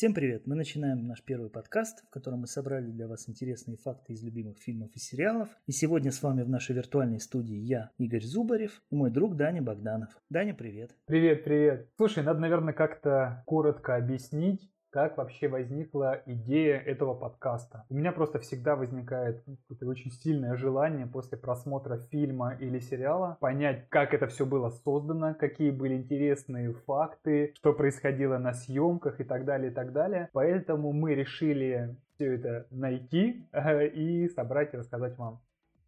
Всем 0.00 0.14
привет! 0.14 0.46
Мы 0.46 0.56
начинаем 0.56 1.06
наш 1.06 1.22
первый 1.22 1.50
подкаст, 1.50 2.06
в 2.06 2.08
котором 2.08 2.40
мы 2.40 2.46
собрали 2.46 2.90
для 2.90 3.06
вас 3.06 3.28
интересные 3.28 3.76
факты 3.76 4.14
из 4.14 4.22
любимых 4.22 4.56
фильмов 4.56 4.88
и 4.94 4.98
сериалов. 4.98 5.50
И 5.66 5.72
сегодня 5.72 6.10
с 6.10 6.22
вами 6.22 6.40
в 6.40 6.48
нашей 6.48 6.74
виртуальной 6.74 7.20
студии 7.20 7.58
я, 7.58 7.90
Игорь 7.98 8.24
Зубарев, 8.24 8.80
и 8.90 8.94
мой 8.94 9.10
друг 9.10 9.36
Даня 9.36 9.60
Богданов. 9.60 10.08
Даня, 10.30 10.54
привет! 10.54 10.96
Привет, 11.04 11.44
привет! 11.44 11.90
Слушай, 11.98 12.24
надо, 12.24 12.40
наверное, 12.40 12.72
как-то 12.72 13.42
коротко 13.44 13.94
объяснить, 13.94 14.70
как 14.90 15.16
вообще 15.16 15.48
возникла 15.48 16.22
идея 16.26 16.78
этого 16.78 17.14
подкаста. 17.14 17.84
У 17.88 17.94
меня 17.94 18.12
просто 18.12 18.38
всегда 18.40 18.76
возникает 18.76 19.42
какое-то 19.44 19.86
очень 19.86 20.10
сильное 20.10 20.56
желание 20.56 21.06
после 21.06 21.38
просмотра 21.38 21.98
фильма 22.10 22.56
или 22.60 22.78
сериала 22.80 23.38
понять, 23.40 23.88
как 23.88 24.14
это 24.14 24.26
все 24.26 24.44
было 24.44 24.70
создано, 24.70 25.34
какие 25.34 25.70
были 25.70 25.94
интересные 25.94 26.72
факты, 26.72 27.52
что 27.56 27.72
происходило 27.72 28.38
на 28.38 28.52
съемках 28.52 29.20
и 29.20 29.24
так 29.24 29.44
далее, 29.44 29.70
и 29.70 29.74
так 29.74 29.92
далее. 29.92 30.28
Поэтому 30.32 30.92
мы 30.92 31.14
решили 31.14 31.96
все 32.14 32.34
это 32.34 32.66
найти 32.70 33.46
э, 33.52 33.88
и 33.88 34.28
собрать 34.28 34.74
и 34.74 34.76
рассказать 34.76 35.16
вам. 35.16 35.40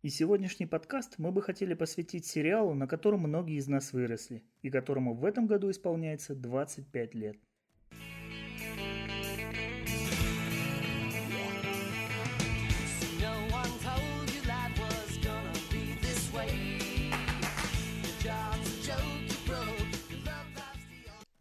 И 0.02 0.08
сегодняшний 0.08 0.66
подкаст 0.66 1.14
мы 1.18 1.30
бы 1.30 1.42
хотели 1.42 1.74
посвятить 1.74 2.26
сериалу, 2.26 2.74
на 2.74 2.88
котором 2.88 3.20
многие 3.20 3.56
из 3.56 3.68
нас 3.68 3.92
выросли, 3.92 4.42
и 4.62 4.70
которому 4.70 5.14
в 5.14 5.24
этом 5.24 5.46
году 5.46 5.70
исполняется 5.70 6.34
25 6.34 7.14
лет. 7.14 7.36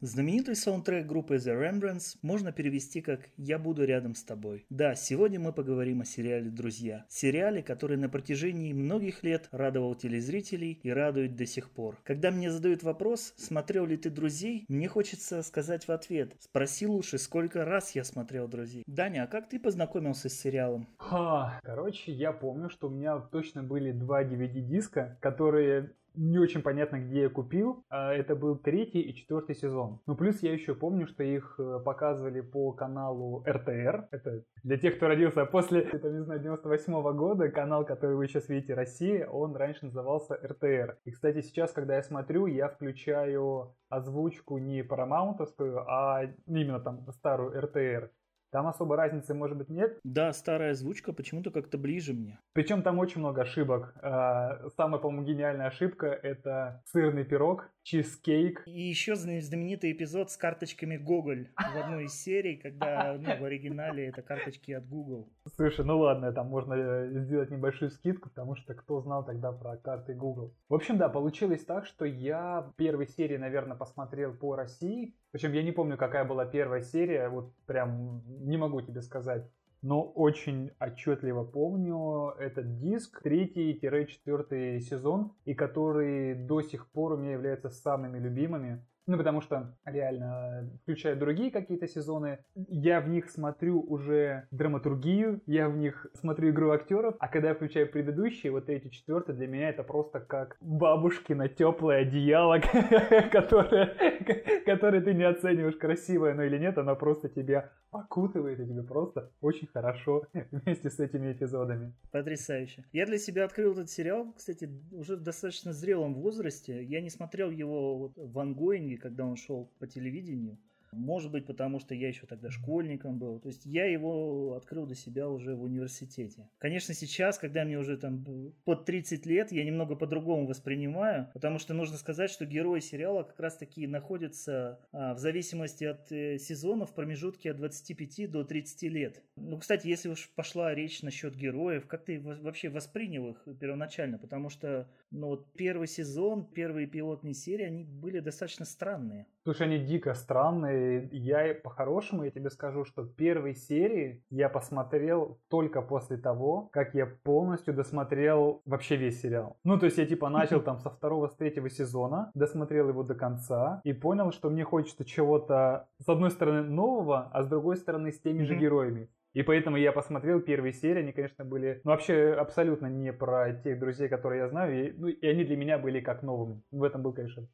Знаменитый 0.04 0.56
саундтрек 0.56 1.06
группы 1.06 1.36
The 1.36 1.54
Rembrandts 1.54 2.18
можно 2.24 2.52
перевести 2.52 3.02
как 3.02 3.30
«Я 3.38 3.60
буду 3.60 3.86
рядом 3.86 4.16
с 4.16 4.24
тобой». 4.24 4.66
Да, 4.72 4.96
сегодня 4.96 5.40
мы 5.40 5.54
поговорим 5.54 6.02
о 6.02 6.06
сериале 6.06 6.50
«Друзья». 6.50 7.06
Сериале, 7.08 7.62
который 7.62 7.98
на 7.98 8.10
протяжении 8.10 8.74
многих 8.74 9.22
лет 9.22 9.48
радовал 9.52 9.94
телезрителей 9.94 10.80
и 10.82 10.90
радует 10.90 11.36
до 11.36 11.46
сих 11.46 11.70
пор. 11.70 12.00
Когда 12.04 12.32
мне 12.32 12.50
задают 12.50 12.82
вопрос, 12.82 13.36
смотрел 13.38 13.86
ли 13.86 13.96
ты 13.96 14.10
«Друзей», 14.10 14.66
мне 14.70 14.88
хочется 14.88 15.44
сказать 15.44 15.88
в 15.88 15.92
ответ. 15.92 16.36
Спроси 16.40 16.88
лучше, 16.88 17.20
сколько 17.20 17.64
раз 17.64 17.94
я 17.94 18.04
смотрел 18.04 18.48
«Друзей». 18.48 18.82
Даня, 18.88 19.26
а 19.26 19.28
как 19.28 19.50
ты 19.50 19.60
познакомился 19.60 20.30
с 20.30 20.34
сериалом? 20.34 20.88
Ха, 20.98 21.60
короче, 21.62 22.12
я 22.12 22.34
помню, 22.34 22.72
что 22.72 22.88
у 22.88 22.90
меня 22.90 23.20
точно 23.20 23.62
были 23.62 23.92
два 23.92 24.24
DVD-диска, 24.24 25.20
которые 25.22 25.92
не 26.16 26.40
очень 26.40 26.62
понятно, 26.62 26.98
где 26.98 27.24
я 27.24 27.30
купил. 27.30 27.86
А, 27.90 28.14
это 28.14 28.36
был 28.36 28.58
третий 28.58 29.02
и 29.02 29.16
четвертый 29.16 29.56
сезон. 29.56 30.00
Ну, 30.06 30.16
плюс 30.16 30.42
я 30.44 30.54
еще 30.54 30.76
помню, 30.76 31.08
что 31.08 31.24
их 31.24 31.56
э, 31.58 31.80
показывали 31.84 32.42
по 32.42 32.72
каналу 32.74 33.44
РТР. 33.48 34.08
Это 34.12 34.44
для 34.64 34.78
тех, 34.78 34.98
кто 34.98 35.08
родился 35.08 35.46
после, 35.46 35.82
это, 35.94 36.10
не 36.10 36.24
знаю, 36.24 36.40
98 36.42 36.94
-го 36.94 37.14
года, 37.14 37.50
канал, 37.50 37.86
который 37.86 38.16
вы 38.16 38.28
сейчас 38.28 38.50
видите, 38.50 38.74
Россия, 38.74 39.28
он 39.28 39.56
раньше 39.56 39.86
назывался 39.86 40.36
РТР. 40.36 40.98
И, 41.06 41.12
кстати, 41.12 41.42
сейчас, 41.42 41.72
когда 41.72 41.96
я 41.96 42.04
смотрю, 42.04 42.46
я 42.48 42.68
включаю 42.68 43.76
озвучку 43.90 44.58
не 44.58 44.84
парамаунтовскую, 44.84 45.80
а 45.88 46.24
именно 46.48 46.80
там 46.80 47.06
старую 47.12 47.60
РТР. 47.62 48.12
Там 48.52 48.68
особо 48.68 48.98
разницы, 48.98 49.34
может 49.34 49.58
быть, 49.58 49.70
нет. 49.70 49.98
Да, 50.04 50.34
старая 50.34 50.72
озвучка 50.72 51.14
почему-то 51.14 51.52
как-то 51.52 51.78
ближе 51.78 52.14
мне. 52.14 52.38
Причем 52.54 52.82
там 52.84 53.00
очень 53.00 53.20
много 53.20 53.44
ошибок. 53.44 53.94
А, 54.02 54.70
самая, 54.76 55.00
по-моему, 55.00 55.26
гениальная 55.26 55.68
ошибка— 55.68 56.08
это 56.24 56.84
сырный 56.86 57.24
пирог, 57.24 57.70
чизкейк. 57.84 58.64
И 58.66 58.82
еще 58.82 59.16
знаменитый 59.16 59.94
эпизод 59.94 60.32
с 60.32 60.38
карточками 60.38 60.98
Google 60.98 61.48
в 61.56 61.78
одной 61.78 62.06
из 62.06 62.14
серий, 62.14 62.58
когда 62.58 63.18
ну, 63.18 63.38
в 63.40 63.46
оригинале 63.46 64.08
это 64.08 64.22
карточки 64.22 64.72
от 64.74 64.86
Google. 64.88 65.30
Слушай, 65.56 65.86
ну 65.86 66.00
ладно, 66.00 66.34
там 66.34 66.48
можно 66.48 66.74
э, 66.74 67.20
сделать 67.22 67.52
небольшую 67.52 67.90
скидку, 67.90 68.30
потому 68.30 68.56
что 68.56 68.74
кто 68.74 69.00
знал 69.00 69.26
тогда 69.26 69.54
про 69.54 69.78
карты 69.78 70.14
Google. 70.14 70.54
В 70.68 70.76
общем, 70.76 70.98
да, 70.98 71.08
получилось 71.08 71.64
так, 71.64 71.86
что 71.86 72.06
я 72.06 72.72
первой 72.76 73.08
серии, 73.08 73.38
наверное, 73.38 73.78
посмотрел 73.78 74.34
по 74.34 74.56
России, 74.56 75.16
причем 75.32 75.54
я 75.54 75.64
не 75.64 75.72
помню, 75.72 75.98
какая 75.98 76.26
была 76.26 76.46
первая 76.46 76.82
серия, 76.82 77.30
вот 77.30 77.54
прям 77.66 78.22
не 78.42 78.58
могу 78.58 78.82
тебе 78.82 79.02
сказать. 79.02 79.50
Но 79.82 80.04
очень 80.04 80.72
отчетливо 80.80 81.44
помню 81.44 82.36
этот 82.38 82.78
диск, 82.78 83.22
третий-четвертый 83.24 84.80
сезон, 84.80 85.34
и 85.46 85.56
который 85.56 86.36
до 86.36 86.62
сих 86.62 86.92
пор 86.92 87.14
у 87.14 87.18
меня 87.18 87.32
является 87.32 87.70
самыми 87.70 88.20
любимыми. 88.20 88.86
Ну, 89.12 89.18
потому 89.18 89.42
что, 89.42 89.76
реально, 89.84 90.70
включая 90.84 91.18
другие 91.18 91.52
какие-то 91.52 91.86
сезоны, 91.86 92.40
я 92.56 93.02
в 93.02 93.10
них 93.10 93.30
смотрю 93.30 93.82
уже 93.82 94.48
драматургию, 94.52 95.42
я 95.48 95.68
в 95.68 95.76
них 95.76 96.08
смотрю 96.14 96.52
игру 96.52 96.72
актеров, 96.72 97.16
а 97.20 97.28
когда 97.28 97.50
я 97.50 97.56
включаю 97.56 97.92
предыдущие, 97.92 98.54
вот 98.54 98.70
эти 98.70 98.88
четвертые, 98.88 99.36
для 99.36 99.48
меня 99.48 99.68
это 99.68 99.84
просто 99.84 100.22
как 100.22 100.56
бабушкино 100.62 101.50
теплое 101.50 102.04
одеяло, 102.04 102.60
которое, 103.34 104.64
которое 104.66 105.02
ты 105.02 105.14
не 105.14 105.26
оцениваешь, 105.26 105.76
красивое 105.76 106.32
оно 106.32 106.44
или 106.44 106.58
нет, 106.58 106.78
оно 106.78 106.96
просто 106.96 107.28
тебя 107.28 107.70
окутывает, 107.92 108.60
и 108.60 108.66
тебе 108.66 108.84
просто 108.84 109.32
очень 109.42 109.68
хорошо 109.68 110.26
вместе 110.52 110.90
с 110.90 111.00
этими 111.00 111.34
эпизодами. 111.34 111.94
Потрясающе. 112.12 112.86
Я 112.94 113.06
для 113.06 113.18
себя 113.18 113.44
открыл 113.44 113.74
этот 113.74 113.90
сериал, 113.90 114.34
кстати, 114.36 114.70
уже 114.92 115.18
в 115.18 115.22
достаточно 115.22 115.74
зрелом 115.74 116.14
возрасте. 116.16 116.84
Я 116.84 117.02
не 117.02 117.10
смотрел 117.10 117.52
его 117.52 117.98
вот 117.98 118.14
в 118.16 118.40
ангоинге, 118.40 118.98
когда 119.02 119.26
он 119.26 119.36
шел 119.36 119.66
по 119.80 119.88
телевидению. 119.88 120.58
Может 120.92 121.32
быть, 121.32 121.46
потому 121.46 121.80
что 121.80 121.96
я 121.96 122.08
еще 122.08 122.28
тогда 122.28 122.50
школьником 122.50 123.18
был. 123.18 123.40
То 123.40 123.50
есть 123.50 123.66
я 123.66 123.86
его 123.86 124.56
открыл 124.56 124.86
для 124.86 124.96
себя 124.96 125.30
уже 125.30 125.56
в 125.56 125.64
университете. 125.64 126.50
Конечно, 126.58 126.94
сейчас, 126.94 127.38
когда 127.38 127.64
мне 127.64 127.78
уже 127.78 127.98
там 127.98 128.26
под 128.66 128.86
30 128.86 129.26
лет, 129.26 129.52
я 129.52 129.64
немного 129.64 129.96
по-другому 129.96 130.48
воспринимаю, 130.48 131.30
потому 131.34 131.60
что 131.60 131.74
нужно 131.74 131.98
сказать, 131.98 132.30
что 132.30 132.46
герои 132.46 132.80
сериала 132.80 133.24
как 133.24 133.40
раз 133.40 133.58
таки 133.58 133.88
находятся 133.88 134.80
а, 134.92 135.14
в 135.14 135.20
зависимости 135.20 135.86
от 135.86 136.12
э, 136.12 136.38
сезона 136.38 136.86
в 136.86 136.94
промежутке 136.94 137.52
от 137.52 137.58
25 137.58 138.32
до 138.32 138.44
30 138.44 138.84
лет. 138.84 139.24
Ну, 139.36 139.58
кстати, 139.58 139.88
если 139.88 140.10
уж 140.10 140.30
пошла 140.36 140.74
речь 140.74 141.02
насчет 141.02 141.36
героев, 141.36 141.88
как 141.88 142.06
ты 142.06 142.20
вообще 142.20 142.70
воспринял 142.70 143.30
их 143.30 143.48
первоначально? 143.60 144.18
Потому 144.18 144.50
что 144.50 144.90
ну, 145.12 145.28
вот 145.28 145.54
первый 145.54 145.88
сезон, 145.88 146.46
первые 146.46 146.88
пилотные 146.88 147.34
серии, 147.34 147.66
они 147.66 147.84
были 147.84 148.20
достаточно 148.20 148.66
странные. 148.66 149.28
Слушай, 149.44 149.64
они 149.64 149.80
дико 149.80 150.14
странные 150.14 151.10
я 151.12 151.56
по-хорошему, 151.56 152.26
я 152.26 152.30
тебе 152.30 152.52
скажу, 152.52 152.86
что 152.86 153.04
первой 153.06 153.56
серии 153.56 154.24
я 154.30 154.50
посмотрел 154.50 155.40
только 155.50 155.82
после 155.82 156.18
того, 156.18 156.70
как 156.72 156.94
я 156.94 157.08
полностью 157.08 157.74
досмотрел 157.74 158.62
вообще 158.66 158.98
весь 158.98 159.20
сериал. 159.20 159.58
Ну, 159.64 159.80
то 159.80 159.88
есть 159.88 159.98
я 159.98 160.06
типа 160.06 160.30
начал 160.30 160.62
там 160.64 160.78
со 160.78 160.92
второго, 160.92 161.28
с 161.28 161.36
третьего 161.36 161.72
сезона, 161.72 162.30
досмотрел 162.36 162.90
его 162.90 163.02
до 163.02 163.16
конца 163.16 163.82
и 163.84 163.94
понял, 163.94 164.32
что 164.32 164.52
мне 164.52 164.64
хочется 164.64 165.06
чего-то, 165.06 165.90
с 165.98 166.08
одной 166.08 166.30
стороны, 166.30 166.62
нового, 166.62 167.32
а 167.34 167.42
с 167.42 167.48
другой 167.48 167.78
стороны, 167.78 168.12
с 168.12 168.20
теми 168.20 168.44
же 168.44 168.56
героями. 168.56 169.10
И 169.34 169.42
поэтому 169.42 169.78
я 169.78 169.92
посмотрел 169.92 170.40
первые 170.42 170.74
серии, 170.74 171.00
они, 171.00 171.14
конечно, 171.14 171.46
были 171.46 171.82
ну, 171.84 171.92
вообще 171.92 172.34
абсолютно 172.34 172.88
не 172.88 173.12
про 173.12 173.54
тех 173.54 173.80
друзей, 173.80 174.08
которые 174.08 174.42
я 174.42 174.50
знаю, 174.50 174.90
и, 174.90 174.92
ну, 174.92 175.08
и 175.08 175.26
они 175.26 175.46
для 175.46 175.58
меня 175.58 175.80
были 175.80 176.00
как 176.00 176.22
новыми. 176.22 176.62
В 176.70 176.84
этом 176.84 177.02
был, 177.02 177.14
конечно, 177.14 177.48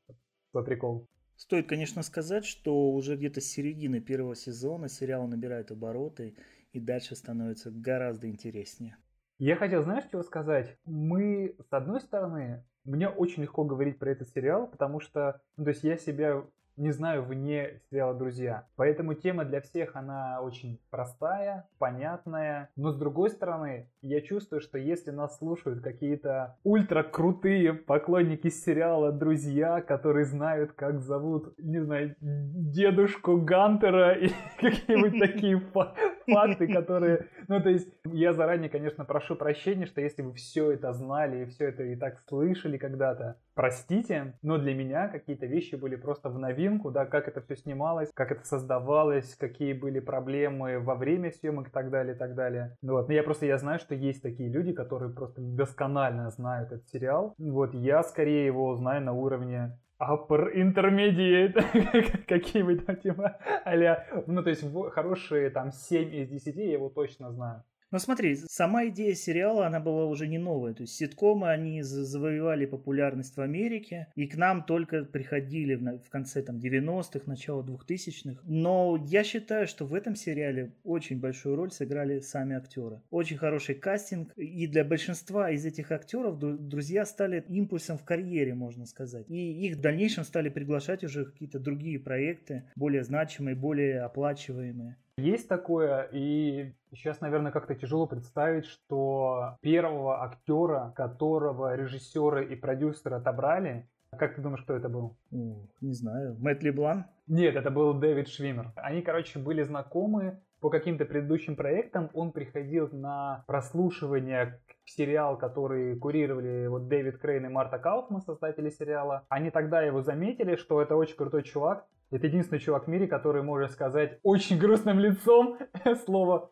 свой 0.51 0.65
прикол. 0.65 1.07
Стоит, 1.37 1.69
конечно, 1.69 2.01
сказать, 2.01 2.45
что 2.45 2.91
уже 2.91 3.15
где-то 3.15 3.41
с 3.41 3.45
середины 3.45 3.99
первого 3.99 4.35
сезона 4.35 4.89
сериал 4.89 5.27
набирает 5.27 5.71
обороты 5.71 6.35
и 6.73 6.79
дальше 6.79 7.15
становится 7.15 7.69
гораздо 7.69 8.27
интереснее. 8.27 8.97
Я 9.37 9.55
хотел, 9.55 9.83
знаешь, 9.83 10.05
чего 10.11 10.23
сказать? 10.23 10.79
Мы, 10.85 11.55
с 11.59 11.71
одной 11.71 12.01
стороны, 12.01 12.65
мне 12.85 13.07
очень 13.07 13.43
легко 13.43 13.63
говорить 13.65 13.99
про 13.99 14.09
этот 14.09 14.29
сериал, 14.29 14.65
потому 14.65 14.99
что, 14.99 15.39
ну, 15.57 15.65
то 15.65 15.69
есть 15.69 15.83
я 15.83 15.95
себя 15.95 16.43
не 16.77 16.91
знаю 16.91 17.23
вне 17.23 17.81
сериала 17.89 18.13
«Друзья». 18.13 18.65
Поэтому 18.75 19.15
тема 19.15 19.43
для 19.43 19.61
всех, 19.61 19.95
она 19.95 20.41
очень 20.41 20.79
простая, 20.89 21.67
понятная. 21.79 22.69
Но 22.75 22.91
с 22.91 22.97
другой 22.97 23.29
стороны, 23.29 23.89
я 24.01 24.21
чувствую, 24.21 24.61
что 24.61 24.77
если 24.77 25.11
нас 25.11 25.37
слушают 25.37 25.81
какие-то 25.83 26.55
ультра 26.63 27.03
крутые 27.03 27.73
поклонники 27.73 28.49
сериала 28.49 29.11
«Друзья», 29.11 29.81
которые 29.81 30.25
знают, 30.25 30.73
как 30.73 31.01
зовут, 31.01 31.53
не 31.57 31.79
знаю, 31.79 32.15
дедушку 32.21 33.37
Гантера 33.37 34.13
и 34.17 34.29
какие-нибудь 34.59 35.19
такие 35.19 35.57
факты, 36.31 36.67
которые... 36.67 37.27
Ну, 37.47 37.61
то 37.61 37.69
есть, 37.69 37.87
я 38.05 38.33
заранее, 38.33 38.69
конечно, 38.69 39.05
прошу 39.05 39.35
прощения, 39.35 39.85
что 39.85 40.01
если 40.01 40.21
вы 40.21 40.33
все 40.33 40.71
это 40.71 40.93
знали 40.93 41.43
и 41.43 41.45
все 41.45 41.69
это 41.69 41.83
и 41.83 41.95
так 41.95 42.19
слышали 42.27 42.77
когда-то, 42.77 43.37
простите, 43.55 44.33
но 44.41 44.57
для 44.57 44.73
меня 44.75 45.07
какие-то 45.07 45.45
вещи 45.45 45.75
были 45.75 45.95
просто 45.95 46.29
в 46.29 46.37
новинку, 46.37 46.91
да, 46.91 47.05
как 47.05 47.27
это 47.27 47.41
все 47.41 47.55
снималось, 47.55 48.09
как 48.13 48.31
это 48.31 48.45
создавалось, 48.45 49.35
какие 49.35 49.73
были 49.73 49.99
проблемы 49.99 50.79
во 50.79 50.95
время 50.95 51.31
съемок 51.31 51.69
и 51.69 51.71
так 51.71 51.89
далее, 51.89 52.15
и 52.15 52.17
так 52.17 52.35
далее. 52.35 52.75
Вот. 52.81 53.07
Но 53.07 53.13
я 53.13 53.23
просто, 53.23 53.45
я 53.45 53.57
знаю, 53.57 53.79
что 53.79 53.95
есть 53.95 54.21
такие 54.21 54.49
люди, 54.49 54.73
которые 54.73 55.13
просто 55.13 55.41
досконально 55.41 56.29
знают 56.29 56.71
этот 56.71 56.87
сериал. 56.87 57.33
Вот, 57.37 57.73
я 57.73 58.03
скорее 58.03 58.45
его 58.45 58.75
знаю 58.75 59.01
на 59.01 59.13
уровне 59.13 59.77
upper 59.99 60.53
intermediate, 60.53 61.53
какие-нибудь 62.27 62.85
там 62.85 62.95
типа, 62.97 63.37
а 63.65 64.23
ну, 64.27 64.43
то 64.43 64.49
есть 64.49 64.63
хорошие 64.91 65.49
там 65.49 65.71
7 65.71 66.13
из 66.13 66.29
10 66.29 66.55
я 66.55 66.73
его 66.73 66.89
точно 66.89 67.31
знаю. 67.31 67.63
Ну 67.89 67.99
смотри, 67.99 68.35
сама 68.35 68.87
идея 68.87 69.15
сериала, 69.15 69.65
она 69.65 69.79
была 69.79 70.05
уже 70.07 70.27
не 70.27 70.37
новая. 70.37 70.73
То 70.73 70.81
есть 70.81 70.95
ситкомы, 70.95 71.49
они 71.49 71.81
завоевали 71.83 72.65
популярность 72.65 73.37
в 73.37 73.41
Америке, 73.41 74.07
и 74.15 74.27
к 74.27 74.35
нам 74.35 74.63
только 74.63 75.05
приходили 75.05 75.75
в, 75.75 76.09
конце 76.09 76.41
там 76.41 76.57
90-х, 76.57 77.21
начало 77.25 77.63
2000-х. 77.63 78.41
Но 78.43 79.01
я 79.07 79.23
считаю, 79.23 79.67
что 79.67 79.85
в 79.85 79.93
этом 79.93 80.15
сериале 80.17 80.73
очень 80.83 81.19
большую 81.21 81.55
роль 81.55 81.71
сыграли 81.71 82.19
сами 82.19 82.57
актеры. 82.57 83.01
Очень 83.09 83.37
хороший 83.37 83.75
кастинг, 83.75 84.33
и 84.35 84.67
для 84.67 84.83
большинства 84.83 85.49
из 85.51 85.65
этих 85.65 85.91
актеров 85.91 86.39
друзья 86.39 87.05
стали 87.05 87.45
импульсом 87.47 87.97
в 87.97 88.03
карьере, 88.03 88.53
можно 88.53 88.85
сказать. 88.85 89.29
И 89.29 89.65
их 89.65 89.77
в 89.77 89.79
дальнейшем 89.81 90.25
стали 90.25 90.49
приглашать 90.49 91.05
уже 91.05 91.23
какие-то 91.23 91.59
другие 91.59 91.99
проекты, 91.99 92.65
более 92.75 93.05
значимые, 93.05 93.55
более 93.55 94.01
оплачиваемые. 94.01 94.97
Есть 95.17 95.49
такое, 95.49 96.07
и 96.11 96.73
сейчас, 96.93 97.21
наверное, 97.21 97.51
как-то 97.51 97.73
тяжело 97.73 98.05
представить, 98.05 98.65
что 98.65 99.57
первого 99.61 100.23
актера, 100.23 100.93
которого 100.95 101.75
режиссеры 101.75 102.45
и 102.45 102.55
продюсеры 102.55 103.15
отобрали, 103.15 103.87
как 104.15 104.35
ты 104.35 104.41
думаешь, 104.41 104.61
кто 104.61 104.75
это 104.75 104.89
был? 104.89 105.17
Не 105.31 105.93
знаю. 105.93 106.37
Мэтт 106.39 106.61
Леблан? 106.61 107.05
Нет, 107.27 107.55
это 107.55 107.71
был 107.71 107.93
Дэвид 107.95 108.27
Швимер. 108.29 108.71
Они, 108.75 109.01
короче, 109.01 109.39
были 109.39 109.63
знакомы 109.63 110.39
по 110.59 110.69
каким-то 110.69 111.05
предыдущим 111.05 111.55
проектам. 111.55 112.09
Он 112.13 112.31
приходил 112.31 112.89
на 112.91 113.43
прослушивание 113.47 114.59
сериал, 114.85 115.37
который 115.37 115.97
курировали 115.97 116.67
вот 116.67 116.87
Дэвид 116.87 117.17
Крейн 117.17 117.45
и 117.45 117.49
Марта 117.49 117.79
Кауфман, 117.79 118.21
создатели 118.21 118.69
сериала. 118.69 119.25
Они 119.29 119.51
тогда 119.51 119.81
его 119.81 120.01
заметили, 120.01 120.55
что 120.55 120.81
это 120.81 120.95
очень 120.95 121.15
крутой 121.15 121.43
чувак. 121.43 121.85
Это 122.09 122.27
единственный 122.27 122.59
чувак 122.59 122.85
в 122.85 122.87
мире, 122.87 123.05
который 123.05 123.41
может 123.41 123.71
сказать 123.71 124.19
очень 124.23 124.57
грустным 124.57 124.97
лицом 124.97 125.57
слово 126.05 126.51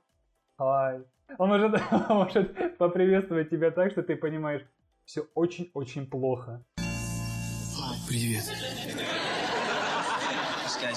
«Ай». 0.60 1.02
Он 1.38 1.48
может, 1.48 1.82
он 1.92 2.18
может 2.18 2.78
поприветствовать 2.78 3.50
тебя 3.50 3.72
так, 3.72 3.92
что 3.92 4.04
ты 4.04 4.18
понимаешь, 4.18 4.66
все 5.06 5.22
очень-очень 5.34 6.08
плохо. 6.08 6.62
Привет. 8.06 8.44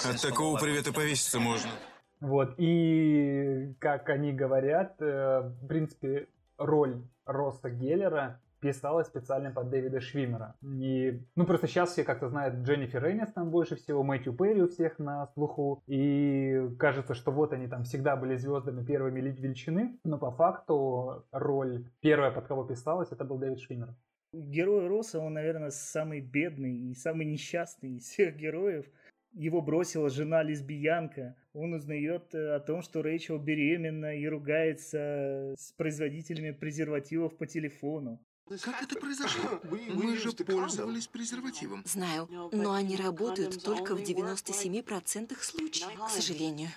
От 0.05 0.21
такого 0.21 0.59
привета 0.59 0.93
повеситься 0.93 1.39
можно. 1.39 1.71
Вот, 2.19 2.55
и 2.59 3.75
как 3.79 4.09
они 4.09 4.33
говорят, 4.33 5.01
э, 5.01 5.53
в 5.63 5.69
принципе, 5.69 6.27
роль 6.57 7.01
Роста 7.25 7.71
Геллера 7.71 8.41
писалась 8.61 9.07
специально 9.07 9.51
под 9.51 9.71
Дэвида 9.71 10.01
Швимера. 10.01 10.55
И, 10.63 11.23
ну, 11.37 11.47
просто 11.47 11.67
сейчас 11.67 11.93
все 11.93 12.05
как-то 12.05 12.29
знают 12.29 12.57
Дженнифер 12.67 13.11
Энистон 13.11 13.51
больше 13.51 13.77
всего, 13.77 14.03
Мэтью 14.03 14.33
Перри 14.33 14.63
у 14.63 14.69
всех 14.69 14.99
на 14.99 15.27
слуху. 15.29 15.83
И 15.87 16.69
кажется, 16.79 17.15
что 17.15 17.31
вот 17.31 17.53
они 17.53 17.69
там 17.69 17.85
всегда 17.85 18.17
были 18.17 18.37
звездами 18.37 18.85
первыми 18.85 19.21
величины. 19.21 19.99
Но 20.05 20.19
по 20.19 20.31
факту 20.31 21.25
роль 21.33 21.87
первая, 22.01 22.31
под 22.31 22.47
кого 22.47 22.65
писалась, 22.65 23.13
это 23.13 23.25
был 23.25 23.39
Дэвид 23.39 23.61
Швимер. 23.61 23.95
Герой 24.33 24.87
Росса, 24.89 25.21
он, 25.21 25.35
наверное, 25.35 25.71
самый 25.71 26.21
бедный 26.21 26.91
и 26.91 26.95
самый 26.95 27.25
несчастный 27.25 27.97
из 27.97 28.05
всех 28.05 28.37
героев 28.37 28.85
его 29.33 29.63
бросила 29.63 30.11
жена-лесбиянка. 30.11 31.37
Он 31.53 31.75
узнает 31.75 32.35
э, 32.35 32.55
о 32.55 32.61
том, 32.61 32.83
что 32.83 33.03
Рэйчел 33.03 33.39
беременна 33.39 34.17
и 34.17 34.27
ругается 34.27 35.55
с 35.57 35.73
производителями 35.73 36.51
презервативов 36.51 37.37
по 37.37 37.47
телефону. 37.47 38.21
Как 38.63 38.83
это 38.83 38.99
произошло? 38.99 39.61
Мы 39.63 40.17
же 40.17 40.33
пользовались 40.33 41.07
презервативом. 41.07 41.83
Знаю, 41.85 42.29
но 42.53 42.73
они 42.73 42.97
работают 42.97 43.63
только 43.63 43.95
в 43.95 44.01
97% 44.01 45.37
случаев, 45.43 45.89
к 46.07 46.11
сожалению. 46.11 46.71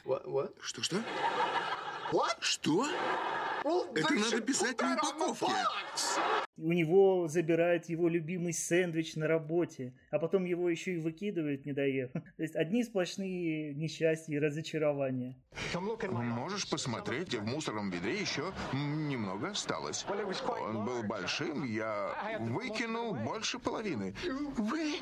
Что-что? 0.62 0.98
Что? 2.40 2.88
Это 3.96 4.14
надо 4.14 4.42
писать 4.42 4.82
в 4.82 4.84
упаковке. 4.84 5.54
У 6.64 6.74
него 6.74 7.28
забирают 7.28 7.90
его 7.90 8.08
любимый 8.08 8.54
сэндвич 8.54 9.16
на 9.16 9.28
работе, 9.28 9.96
а 10.12 10.20
потом 10.20 10.46
его 10.46 10.70
еще 10.70 10.94
и 10.94 11.00
выкидывают, 11.00 11.66
не 11.66 11.74
доев. 11.74 12.12
То 12.38 12.44
есть 12.44 12.56
одни 12.56 12.84
сплошные 12.84 13.74
несчастья 13.74 14.36
и 14.36 14.40
разочарования. 14.40 15.36
Можешь 15.74 16.70
посмотреть, 16.70 17.34
в 17.34 17.44
мусорном 17.44 17.90
ведре 17.90 18.20
еще 18.20 18.44
немного 18.74 19.50
осталось. 19.50 20.06
Он 20.08 20.86
был 20.86 21.02
большим, 21.04 21.66
я 21.66 22.38
выкинул 22.40 23.16
больше 23.16 23.58
половины. 23.58 24.14
Вы... 24.58 24.98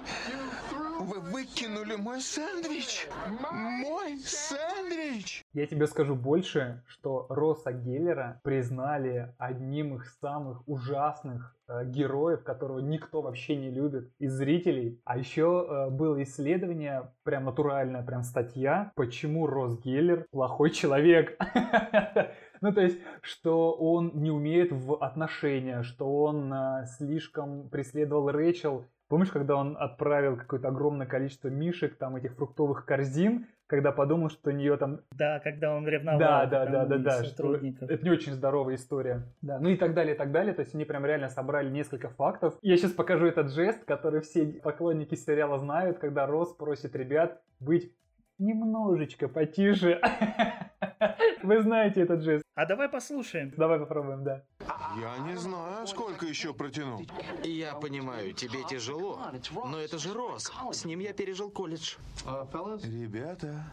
Вы 0.99 1.19
выкинули 1.19 1.95
мой 1.95 2.21
сэндвич? 2.21 3.07
Мой 3.51 4.17
сэндвич! 4.19 5.45
Я 5.53 5.65
тебе 5.65 5.87
скажу 5.87 6.15
больше, 6.15 6.83
что 6.87 7.25
Росса 7.29 7.73
Геллера 7.73 8.39
признали 8.43 9.33
одним 9.37 9.97
из 9.97 10.17
самых 10.19 10.65
ужасных 10.67 11.48
э, 11.67 11.85
героев, 11.85 12.43
которого 12.43 12.79
никто 12.79 13.21
вообще 13.21 13.55
не 13.55 13.69
любит 13.69 14.11
из 14.19 14.33
зрителей. 14.33 15.01
А 15.05 15.17
еще 15.17 15.65
э, 15.67 15.89
было 15.89 16.21
исследование, 16.23 17.11
прям 17.23 17.45
натуральная 17.45 18.03
прям 18.03 18.23
статья, 18.23 18.91
почему 18.95 19.47
Росс 19.47 19.79
Геллер 19.79 20.25
плохой 20.31 20.71
человек. 20.71 21.37
Ну, 22.61 22.73
то 22.73 22.81
есть, 22.81 22.99
что 23.21 23.71
он 23.71 24.11
не 24.15 24.31
умеет 24.31 24.73
в 24.73 25.01
отношения, 25.01 25.81
что 25.81 26.23
он 26.23 26.53
э, 26.53 26.87
слишком 26.97 27.69
преследовал 27.69 28.31
Рэйчел 28.31 28.83
Помнишь, 29.09 29.31
когда 29.31 29.55
он 29.55 29.75
отправил 29.75 30.37
какое-то 30.37 30.67
огромное 30.67 31.07
количество 31.07 31.47
мишек, 31.47 31.97
там 31.97 32.15
этих 32.15 32.35
фруктовых 32.35 32.85
корзин, 32.85 33.47
когда 33.69 33.91
подумал, 33.91 34.29
что 34.29 34.49
у 34.49 34.53
нее 34.53 34.75
там... 34.77 35.01
Да, 35.11 35.39
когда 35.39 35.75
он 35.75 35.87
ревновал 35.87 36.19
да, 36.19 36.45
да, 36.47 36.65
да, 36.65 36.85
да, 36.85 36.97
да, 36.97 37.23
сотрудников. 37.23 37.89
Это 37.89 38.03
не 38.03 38.09
очень 38.09 38.33
здоровая 38.33 38.75
история. 38.75 39.27
Да, 39.43 39.59
ну 39.59 39.69
и 39.69 39.77
так 39.77 39.93
далее, 39.93 40.15
и 40.15 40.17
так 40.17 40.31
далее. 40.31 40.55
То 40.55 40.61
есть 40.61 40.73
они 40.73 40.85
прям 40.85 41.05
реально 41.05 41.29
собрали 41.29 41.69
несколько 41.69 42.09
фактов. 42.09 42.57
Я 42.63 42.77
сейчас 42.77 42.91
покажу 42.91 43.27
этот 43.27 43.53
жест, 43.53 43.85
который 43.85 44.21
все 44.21 44.47
поклонники 44.63 45.13
сериала 45.13 45.59
знают, 45.59 45.99
когда 45.99 46.25
Рос 46.25 46.51
просит 46.55 46.95
ребят 46.95 47.39
быть 47.59 47.93
немножечко 48.39 49.27
потише. 49.27 50.01
Вы 51.43 51.61
знаете 51.61 52.01
этот 52.01 52.23
жест. 52.23 52.43
А 52.55 52.65
давай 52.65 52.89
послушаем. 52.89 53.53
Давай 53.55 53.79
попробуем, 53.79 54.23
да. 54.23 54.43
Я 54.99 55.17
не 55.19 55.37
знаю, 55.37 55.87
сколько 55.87 56.25
еще 56.25 56.53
протяну. 56.53 57.05
Я 57.43 57.75
понимаю, 57.75 58.33
тебе 58.33 58.63
тяжело, 58.69 59.19
но 59.65 59.79
это 59.79 59.97
же 59.97 60.13
Рос. 60.13 60.51
С 60.71 60.85
ним 60.85 60.99
я 60.99 61.13
пережил 61.13 61.51
колледж. 61.51 61.95
Ребята. 62.83 63.63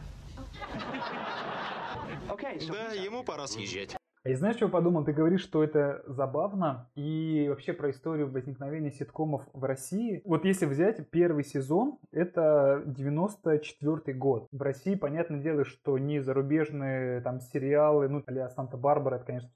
Да, 2.67 2.93
ему 2.93 3.23
пора 3.23 3.47
съезжать. 3.47 3.95
А 4.27 4.29
и 4.29 4.35
знаешь, 4.35 4.57
что 4.57 4.67
подумал? 4.67 5.05
Ты 5.05 5.13
говоришь, 5.13 5.39
что 5.39 5.63
это 5.63 6.03
забавно. 6.05 6.89
И 6.95 7.45
вообще 7.47 7.71
про 7.71 7.91
историю 7.91 8.29
возникновения 8.29 8.91
ситкомов 8.91 9.47
в 9.53 9.63
России. 9.63 10.21
Вот 10.25 10.43
если 10.43 10.65
взять 10.65 11.09
первый 11.11 11.45
сезон, 11.45 11.97
это 12.11 12.83
94 12.85 14.17
год. 14.17 14.49
В 14.51 14.61
России, 14.61 14.95
понятное 14.95 15.39
дело, 15.39 15.63
что 15.63 15.97
не 15.97 16.19
зарубежные 16.19 17.21
там 17.21 17.39
сериалы, 17.39 18.09
ну, 18.09 18.21
а 18.27 18.49
Санта-Барбара, 18.49 19.15
это, 19.15 19.25
конечно, 19.25 19.49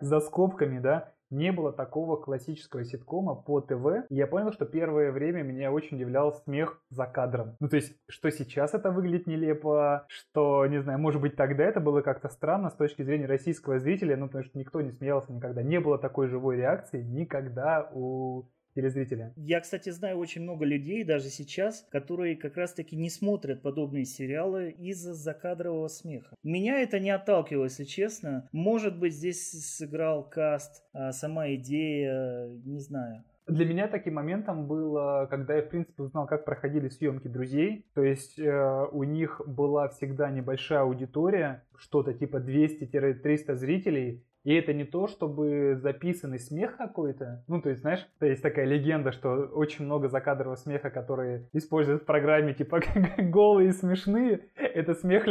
за 0.00 0.20
скобками, 0.20 0.78
да, 0.78 1.12
не 1.30 1.52
было 1.52 1.72
такого 1.72 2.16
классического 2.16 2.84
ситкома 2.84 3.34
по 3.34 3.60
ТВ. 3.60 4.06
И 4.08 4.14
я 4.14 4.26
понял, 4.26 4.52
что 4.52 4.64
первое 4.64 5.12
время 5.12 5.42
меня 5.42 5.72
очень 5.72 5.96
удивлял 5.96 6.32
смех 6.32 6.82
за 6.90 7.06
кадром. 7.06 7.56
Ну, 7.60 7.68
то 7.68 7.76
есть, 7.76 7.96
что 8.08 8.30
сейчас 8.30 8.74
это 8.74 8.90
выглядит 8.90 9.26
нелепо, 9.26 10.06
что, 10.08 10.66
не 10.66 10.80
знаю, 10.80 10.98
может 10.98 11.20
быть, 11.20 11.36
тогда 11.36 11.64
это 11.64 11.80
было 11.80 12.00
как-то 12.00 12.28
странно 12.28 12.70
с 12.70 12.74
точки 12.74 13.02
зрения 13.02 13.26
российского 13.26 13.78
зрителя, 13.78 14.16
ну, 14.16 14.26
потому 14.26 14.44
что 14.44 14.58
никто 14.58 14.80
не 14.80 14.92
смеялся 14.92 15.32
никогда. 15.32 15.62
Не 15.62 15.80
было 15.80 15.98
такой 15.98 16.28
живой 16.28 16.56
реакции 16.56 17.02
никогда 17.02 17.90
у 17.92 18.44
телезрителя. 18.76 19.32
Я, 19.36 19.60
кстати, 19.60 19.90
знаю 19.90 20.18
очень 20.18 20.42
много 20.42 20.64
людей, 20.64 21.02
даже 21.02 21.30
сейчас, 21.30 21.86
которые 21.90 22.36
как 22.36 22.56
раз-таки 22.56 22.94
не 22.94 23.10
смотрят 23.10 23.62
подобные 23.62 24.04
сериалы 24.04 24.70
из-за 24.70 25.14
закадрового 25.14 25.88
смеха. 25.88 26.36
Меня 26.42 26.80
это 26.80 27.00
не 27.00 27.10
отталкивало, 27.10 27.64
если 27.64 27.84
честно. 27.84 28.48
Может 28.52 28.98
быть, 28.98 29.14
здесь 29.14 29.50
сыграл 29.76 30.28
каст, 30.28 30.84
а 30.92 31.12
сама 31.12 31.54
идея, 31.54 32.48
не 32.64 32.78
знаю. 32.78 33.24
Для 33.46 33.64
меня 33.64 33.86
таким 33.86 34.14
моментом 34.14 34.66
было, 34.66 35.28
когда 35.30 35.54
я, 35.54 35.62
в 35.62 35.68
принципе, 35.68 36.02
узнал, 36.02 36.26
как 36.26 36.44
проходили 36.44 36.88
съемки 36.88 37.28
друзей. 37.28 37.86
То 37.94 38.02
есть 38.02 38.40
э, 38.40 38.86
у 38.90 39.04
них 39.04 39.40
была 39.46 39.88
всегда 39.88 40.30
небольшая 40.30 40.80
аудитория, 40.80 41.62
что-то 41.76 42.12
типа 42.12 42.38
200-300 42.38 43.54
зрителей, 43.54 44.24
и 44.46 44.54
это 44.54 44.72
не 44.72 44.84
то, 44.84 45.08
чтобы 45.08 45.76
записанный 45.82 46.38
смех 46.38 46.76
какой-то. 46.76 47.42
Ну, 47.48 47.60
то 47.60 47.68
есть, 47.70 47.80
знаешь, 47.80 48.06
есть 48.20 48.42
такая 48.42 48.64
легенда, 48.64 49.10
что 49.10 49.32
очень 49.32 49.84
много 49.84 50.08
закадрового 50.08 50.54
смеха, 50.54 50.88
который 50.88 51.48
используют 51.52 52.02
в 52.02 52.06
программе, 52.06 52.54
типа 52.54 52.80
голые 53.18 53.70
и 53.70 53.72
смешные. 53.72 54.42
Это 54.54 54.94
смех, 54.94 55.26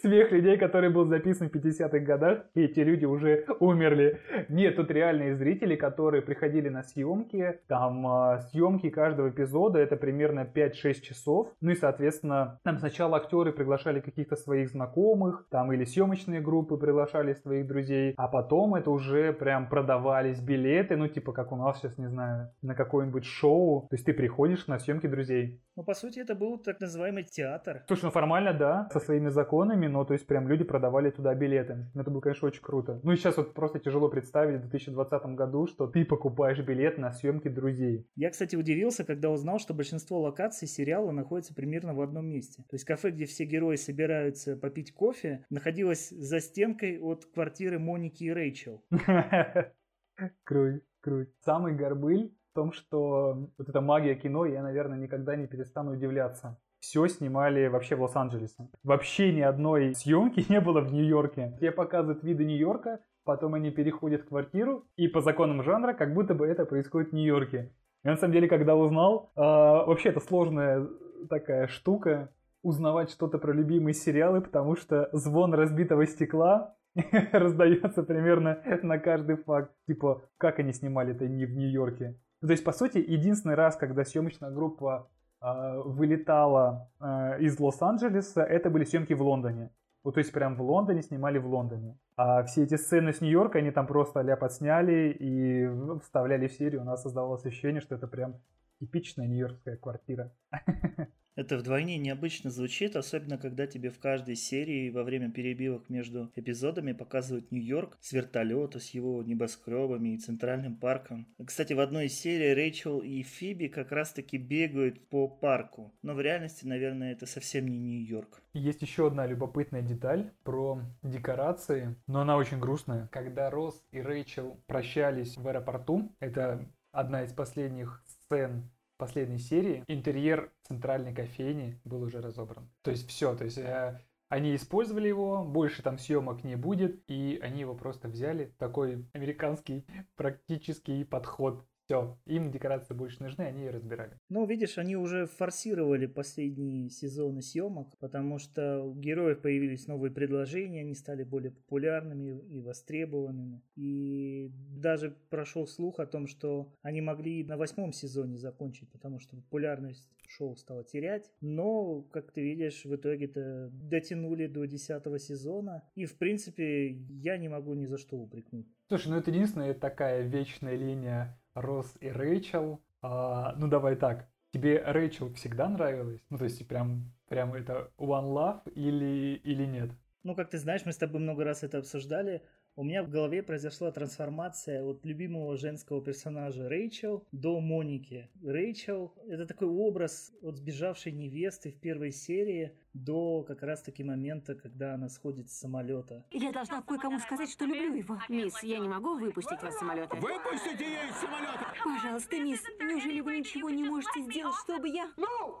смех 0.00 0.32
людей, 0.32 0.56
который 0.56 0.90
был 0.90 1.06
записан 1.06 1.48
в 1.48 1.54
50-х 1.54 1.98
годах, 2.00 2.44
и 2.54 2.62
эти 2.62 2.80
люди 2.80 3.04
уже 3.04 3.44
умерли. 3.60 4.20
Нет, 4.48 4.76
тут 4.76 4.90
реальные 4.90 5.34
зрители, 5.36 5.76
которые 5.76 6.22
приходили 6.22 6.68
на 6.68 6.82
съемки. 6.82 7.60
Там 7.68 8.06
э, 8.06 8.40
съемки 8.50 8.90
каждого 8.90 9.30
эпизода 9.30 9.78
это 9.78 9.96
примерно 9.96 10.46
5-6 10.52 11.00
часов. 11.00 11.48
Ну 11.60 11.70
и, 11.70 11.74
соответственно, 11.74 12.58
там 12.64 12.78
сначала 12.78 13.16
актеры 13.16 13.52
приглашали 13.52 14.00
каких-то 14.00 14.36
своих 14.36 14.70
знакомых, 14.70 15.46
там 15.50 15.72
или 15.72 15.84
съемочные 15.84 16.40
группы 16.40 16.76
приглашали 16.76 17.34
своих 17.34 17.66
друзей, 17.66 18.14
а 18.16 18.28
потом 18.28 18.74
это 18.74 18.90
уже 18.90 19.32
прям 19.32 19.68
продавались 19.68 20.40
билеты, 20.40 20.96
ну 20.96 21.08
типа 21.08 21.32
как 21.32 21.52
у 21.52 21.56
нас 21.56 21.78
сейчас, 21.78 21.98
не 21.98 22.08
знаю, 22.08 22.50
на 22.62 22.74
какое-нибудь 22.74 23.24
шоу. 23.24 23.86
То 23.90 23.94
есть 23.94 24.06
ты 24.06 24.12
приходишь 24.12 24.66
на 24.66 24.78
съемки 24.78 25.06
друзей. 25.06 25.60
Ну, 25.76 25.84
по 25.84 25.94
сути, 25.94 26.20
это 26.20 26.34
был 26.34 26.58
так 26.58 26.80
называемый 26.80 27.24
театр. 27.24 27.84
Слушай, 27.86 28.04
ну 28.04 28.10
формально, 28.10 28.52
да, 28.52 28.88
со 28.92 29.00
своими 29.00 29.28
законами, 29.28 29.86
но 29.90 30.04
то 30.04 30.14
есть 30.14 30.26
прям 30.26 30.48
люди 30.48 30.64
продавали 30.64 31.10
туда 31.10 31.34
билеты. 31.34 31.90
Это 31.94 32.10
было, 32.10 32.20
конечно, 32.20 32.48
очень 32.48 32.62
круто. 32.62 33.00
Ну 33.02 33.12
и 33.12 33.16
сейчас 33.16 33.36
вот 33.36 33.54
просто 33.54 33.78
тяжело 33.78 34.08
представить 34.08 34.58
в 34.58 34.62
2020 34.62 35.22
году, 35.34 35.66
что 35.66 35.86
ты 35.86 36.04
покупаешь 36.04 36.60
билет 36.60 36.98
на 36.98 37.12
съемки 37.12 37.48
друзей. 37.48 38.06
Я, 38.16 38.30
кстати, 38.30 38.56
удивился, 38.56 39.04
когда 39.04 39.30
узнал, 39.30 39.58
что 39.58 39.74
большинство 39.74 40.20
локаций 40.20 40.68
сериала 40.68 41.10
находится 41.10 41.54
примерно 41.54 41.94
в 41.94 42.00
одном 42.00 42.26
месте. 42.26 42.62
То 42.70 42.74
есть 42.74 42.84
кафе, 42.84 43.10
где 43.10 43.26
все 43.26 43.44
герои 43.44 43.76
собираются 43.76 44.56
попить 44.56 44.92
кофе, 44.92 45.44
находилось 45.50 46.10
за 46.10 46.40
стенкой 46.40 46.98
от 47.00 47.26
квартиры 47.26 47.78
Моники 47.78 48.24
и 48.24 48.32
Рэйчел. 48.32 48.84
Круть, 50.44 50.82
круть. 51.00 51.30
Самый 51.40 51.74
горбыль 51.74 52.34
в 52.50 52.54
том, 52.54 52.72
что 52.72 53.50
вот 53.56 53.68
эта 53.68 53.80
магия 53.80 54.14
кино, 54.14 54.44
я, 54.44 54.62
наверное, 54.62 54.98
никогда 54.98 55.36
не 55.36 55.46
перестану 55.46 55.92
удивляться. 55.92 56.58
Все 56.80 57.06
снимали 57.08 57.68
вообще 57.68 57.94
в 57.94 58.02
Лос-Анджелесе. 58.02 58.68
Вообще 58.82 59.32
ни 59.32 59.40
одной 59.40 59.94
съемки 59.94 60.44
не 60.48 60.60
было 60.60 60.80
в 60.80 60.92
Нью-Йорке. 60.92 61.56
Тебе 61.60 61.72
показывают 61.72 62.24
виды 62.24 62.44
Нью-Йорка, 62.44 63.00
потом 63.24 63.54
они 63.54 63.70
переходят 63.70 64.22
в 64.22 64.28
квартиру, 64.28 64.86
и 64.96 65.06
по 65.08 65.20
законам 65.20 65.62
жанра, 65.62 65.92
как 65.92 66.14
будто 66.14 66.34
бы 66.34 66.46
это 66.46 66.64
происходит 66.64 67.10
в 67.10 67.12
Нью-Йорке. 67.12 67.72
Я 68.02 68.12
на 68.12 68.16
самом 68.16 68.32
деле, 68.32 68.48
когда 68.48 68.74
узнал, 68.76 69.30
э, 69.36 69.40
вообще 69.40 70.08
это 70.08 70.20
сложная 70.20 70.88
такая 71.28 71.68
штука, 71.68 72.32
узнавать 72.62 73.10
что-то 73.10 73.38
про 73.38 73.52
любимые 73.52 73.94
сериалы, 73.94 74.40
потому 74.40 74.76
что 74.76 75.08
звон 75.12 75.54
разбитого 75.54 76.06
стекла 76.06 76.76
раздается 77.32 78.02
примерно 78.02 78.62
на 78.82 78.98
каждый 78.98 79.36
факт. 79.36 79.72
Типа, 79.86 80.22
как 80.38 80.58
они 80.58 80.72
снимали 80.72 81.12
это 81.12 81.28
не 81.28 81.44
в 81.44 81.54
Нью-Йорке. 81.54 82.18
То 82.40 82.50
есть, 82.50 82.64
по 82.64 82.72
сути, 82.72 82.98
единственный 82.98 83.54
раз, 83.54 83.76
когда 83.76 84.04
съемочная 84.04 84.50
группа 84.50 85.10
вылетала 85.40 86.90
э, 87.00 87.40
из 87.40 87.58
Лос-Анджелеса, 87.58 88.42
это 88.42 88.70
были 88.70 88.84
съемки 88.84 89.14
в 89.14 89.22
Лондоне. 89.22 89.70
Вот, 90.02 90.14
то 90.14 90.20
есть 90.20 90.32
прям 90.32 90.56
в 90.56 90.62
Лондоне 90.62 91.02
снимали 91.02 91.38
в 91.38 91.46
London. 91.46 91.94
А 92.16 92.42
все 92.44 92.64
эти 92.64 92.76
сцены 92.76 93.12
с 93.12 93.20
Нью-Йорка, 93.20 93.58
они 93.58 93.70
там 93.70 93.86
просто 93.86 94.20
а 94.20 94.36
подсняли 94.36 95.14
и 95.18 95.68
вставляли 96.00 96.48
в 96.48 96.52
серию. 96.52 96.82
У 96.82 96.84
нас 96.84 97.02
создавалось 97.02 97.44
ощущение, 97.44 97.82
что 97.82 97.94
это 97.94 98.06
прям 98.06 98.36
типичная 98.78 99.26
нью-йоркская 99.26 99.76
квартира. 99.76 100.32
Это 101.36 101.56
вдвойне 101.56 101.96
необычно 101.96 102.50
звучит, 102.50 102.96
особенно 102.96 103.38
когда 103.38 103.66
тебе 103.66 103.90
в 103.90 103.98
каждой 103.98 104.34
серии 104.34 104.90
во 104.90 105.04
время 105.04 105.30
перебивок 105.30 105.88
между 105.88 106.30
эпизодами 106.34 106.92
показывают 106.92 107.50
Нью-Йорк 107.52 107.96
с 108.00 108.12
вертолета, 108.12 108.80
с 108.80 108.90
его 108.90 109.22
небоскребами 109.22 110.14
и 110.14 110.18
центральным 110.18 110.76
парком. 110.76 111.26
Кстати, 111.44 111.72
в 111.72 111.80
одной 111.80 112.06
из 112.06 112.18
серий 112.18 112.52
Рэйчел 112.52 113.00
и 113.00 113.22
Фиби 113.22 113.68
как 113.68 113.92
раз-таки 113.92 114.38
бегают 114.38 115.08
по 115.08 115.28
парку. 115.28 115.94
Но 116.02 116.14
в 116.14 116.20
реальности, 116.20 116.66
наверное, 116.66 117.12
это 117.12 117.26
совсем 117.26 117.68
не 117.68 117.78
Нью-Йорк. 117.78 118.42
Есть 118.52 118.82
еще 118.82 119.06
одна 119.06 119.26
любопытная 119.26 119.82
деталь 119.82 120.32
про 120.42 120.82
декорации, 121.02 121.94
но 122.08 122.22
она 122.22 122.36
очень 122.36 122.58
грустная. 122.58 123.08
Когда 123.12 123.50
Росс 123.50 123.80
и 123.92 124.00
Рэйчел 124.00 124.60
прощались 124.66 125.36
в 125.36 125.46
аэропорту, 125.46 126.12
это 126.18 126.66
одна 126.92 127.22
из 127.22 127.32
последних 127.32 128.02
сцен 128.06 128.70
последней 129.00 129.38
серии 129.38 129.82
интерьер 129.88 130.52
центральной 130.68 131.14
кофейни 131.14 131.80
был 131.84 132.02
уже 132.02 132.20
разобран. 132.20 132.70
То 132.82 132.90
есть 132.90 133.08
все, 133.08 133.34
то 133.34 133.44
есть 133.44 133.58
э, 133.58 133.98
они 134.28 134.54
использовали 134.54 135.08
его, 135.08 135.42
больше 135.42 135.82
там 135.82 135.98
съемок 135.98 136.44
не 136.44 136.54
будет, 136.54 137.02
и 137.08 137.40
они 137.42 137.60
его 137.60 137.74
просто 137.74 138.08
взяли. 138.08 138.54
Такой 138.58 139.04
американский 139.14 139.86
практический 140.14 141.02
подход 141.04 141.66
все, 141.90 142.16
им 142.26 142.52
декорации 142.52 142.94
больше 142.94 143.20
нужны, 143.20 143.42
они 143.42 143.64
ее 143.64 143.70
разбирали. 143.70 144.16
Ну, 144.28 144.46
видишь, 144.46 144.78
они 144.78 144.94
уже 144.94 145.26
форсировали 145.26 146.06
последние 146.06 146.88
сезоны 146.88 147.42
съемок, 147.42 147.98
потому 147.98 148.38
что 148.38 148.84
у 148.84 148.94
героев 148.94 149.40
появились 149.40 149.88
новые 149.88 150.12
предложения, 150.12 150.82
они 150.82 150.94
стали 150.94 151.24
более 151.24 151.50
популярными 151.50 152.38
и 152.48 152.60
востребованными. 152.60 153.62
И 153.74 154.52
даже 154.52 155.16
прошел 155.30 155.66
слух 155.66 155.98
о 155.98 156.06
том, 156.06 156.28
что 156.28 156.72
они 156.82 157.00
могли 157.00 157.42
на 157.42 157.56
восьмом 157.56 157.92
сезоне 157.92 158.38
закончить, 158.38 158.88
потому 158.92 159.18
что 159.18 159.34
популярность 159.34 160.08
шоу 160.28 160.54
стала 160.54 160.84
терять. 160.84 161.28
Но, 161.40 162.02
как 162.12 162.30
ты 162.30 162.40
видишь, 162.40 162.84
в 162.84 162.94
итоге-то 162.94 163.70
дотянули 163.72 164.46
до 164.46 164.64
десятого 164.64 165.18
сезона. 165.18 165.82
И, 165.96 166.06
в 166.06 166.16
принципе, 166.16 166.90
я 166.90 167.36
не 167.36 167.48
могу 167.48 167.74
ни 167.74 167.86
за 167.86 167.98
что 167.98 168.16
упрекнуть. 168.16 168.68
Слушай, 168.88 169.08
ну 169.08 169.16
это 169.18 169.30
единственная 169.30 169.74
такая 169.74 170.22
вечная 170.22 170.76
линия 170.76 171.39
Росс 171.54 171.96
и 172.00 172.08
Рэйчел. 172.08 172.80
А, 173.02 173.54
ну 173.56 173.68
давай 173.68 173.96
так, 173.96 174.28
тебе 174.52 174.82
Рэйчел 174.82 175.32
всегда 175.34 175.68
нравилась? 175.68 176.20
Ну 176.30 176.38
то 176.38 176.44
есть 176.44 176.66
прям, 176.68 177.12
прям 177.28 177.54
это 177.54 177.90
One 177.98 178.32
Love 178.32 178.72
или, 178.74 179.40
или 179.44 179.64
нет? 179.64 179.90
Ну, 180.22 180.34
как 180.34 180.50
ты 180.50 180.58
знаешь, 180.58 180.84
мы 180.84 180.92
с 180.92 180.98
тобой 180.98 181.20
много 181.20 181.44
раз 181.44 181.62
это 181.62 181.78
обсуждали 181.78 182.42
у 182.76 182.84
меня 182.84 183.02
в 183.02 183.10
голове 183.10 183.42
произошла 183.42 183.90
трансформация 183.90 184.82
от 184.82 185.04
любимого 185.04 185.56
женского 185.56 186.02
персонажа 186.02 186.68
Рэйчел 186.68 187.26
до 187.32 187.60
Моники. 187.60 188.30
Рэйчел– 188.42 189.12
это 189.28 189.44
такой 189.46 189.68
образ 189.68 190.32
от 190.40 190.56
сбежавшей 190.56 191.12
невесты 191.12 191.72
в 191.72 191.80
первой 191.80 192.12
серии 192.12 192.72
до 192.94 193.42
как 193.42 193.62
раз-таки 193.62 194.02
момента, 194.02 194.54
когда 194.54 194.94
она 194.94 195.08
сходит 195.08 195.50
с 195.50 195.58
самолета. 195.58 196.24
Я 196.30 196.52
должна 196.52 196.82
кое-кому 196.82 197.18
сказать, 197.20 197.50
что 197.50 197.64
люблю 197.64 197.94
его. 197.94 198.18
Мисс, 198.28 198.62
я 198.62 198.78
не 198.78 198.88
могу 198.88 199.18
выпустить 199.18 199.62
вас 199.62 199.74
с 199.74 199.78
самолета. 199.78 200.16
Выпустите 200.16 200.84
ее 200.84 201.08
из 201.08 201.16
самолета! 201.16 201.66
Пожалуйста, 201.84 202.36
мисс, 202.38 202.62
неужели 202.80 203.20
вы 203.20 203.38
ничего 203.38 203.70
не 203.70 203.84
можете 203.84 204.22
сделать, 204.22 204.54
чтобы 204.64 204.88
я... 204.88 205.08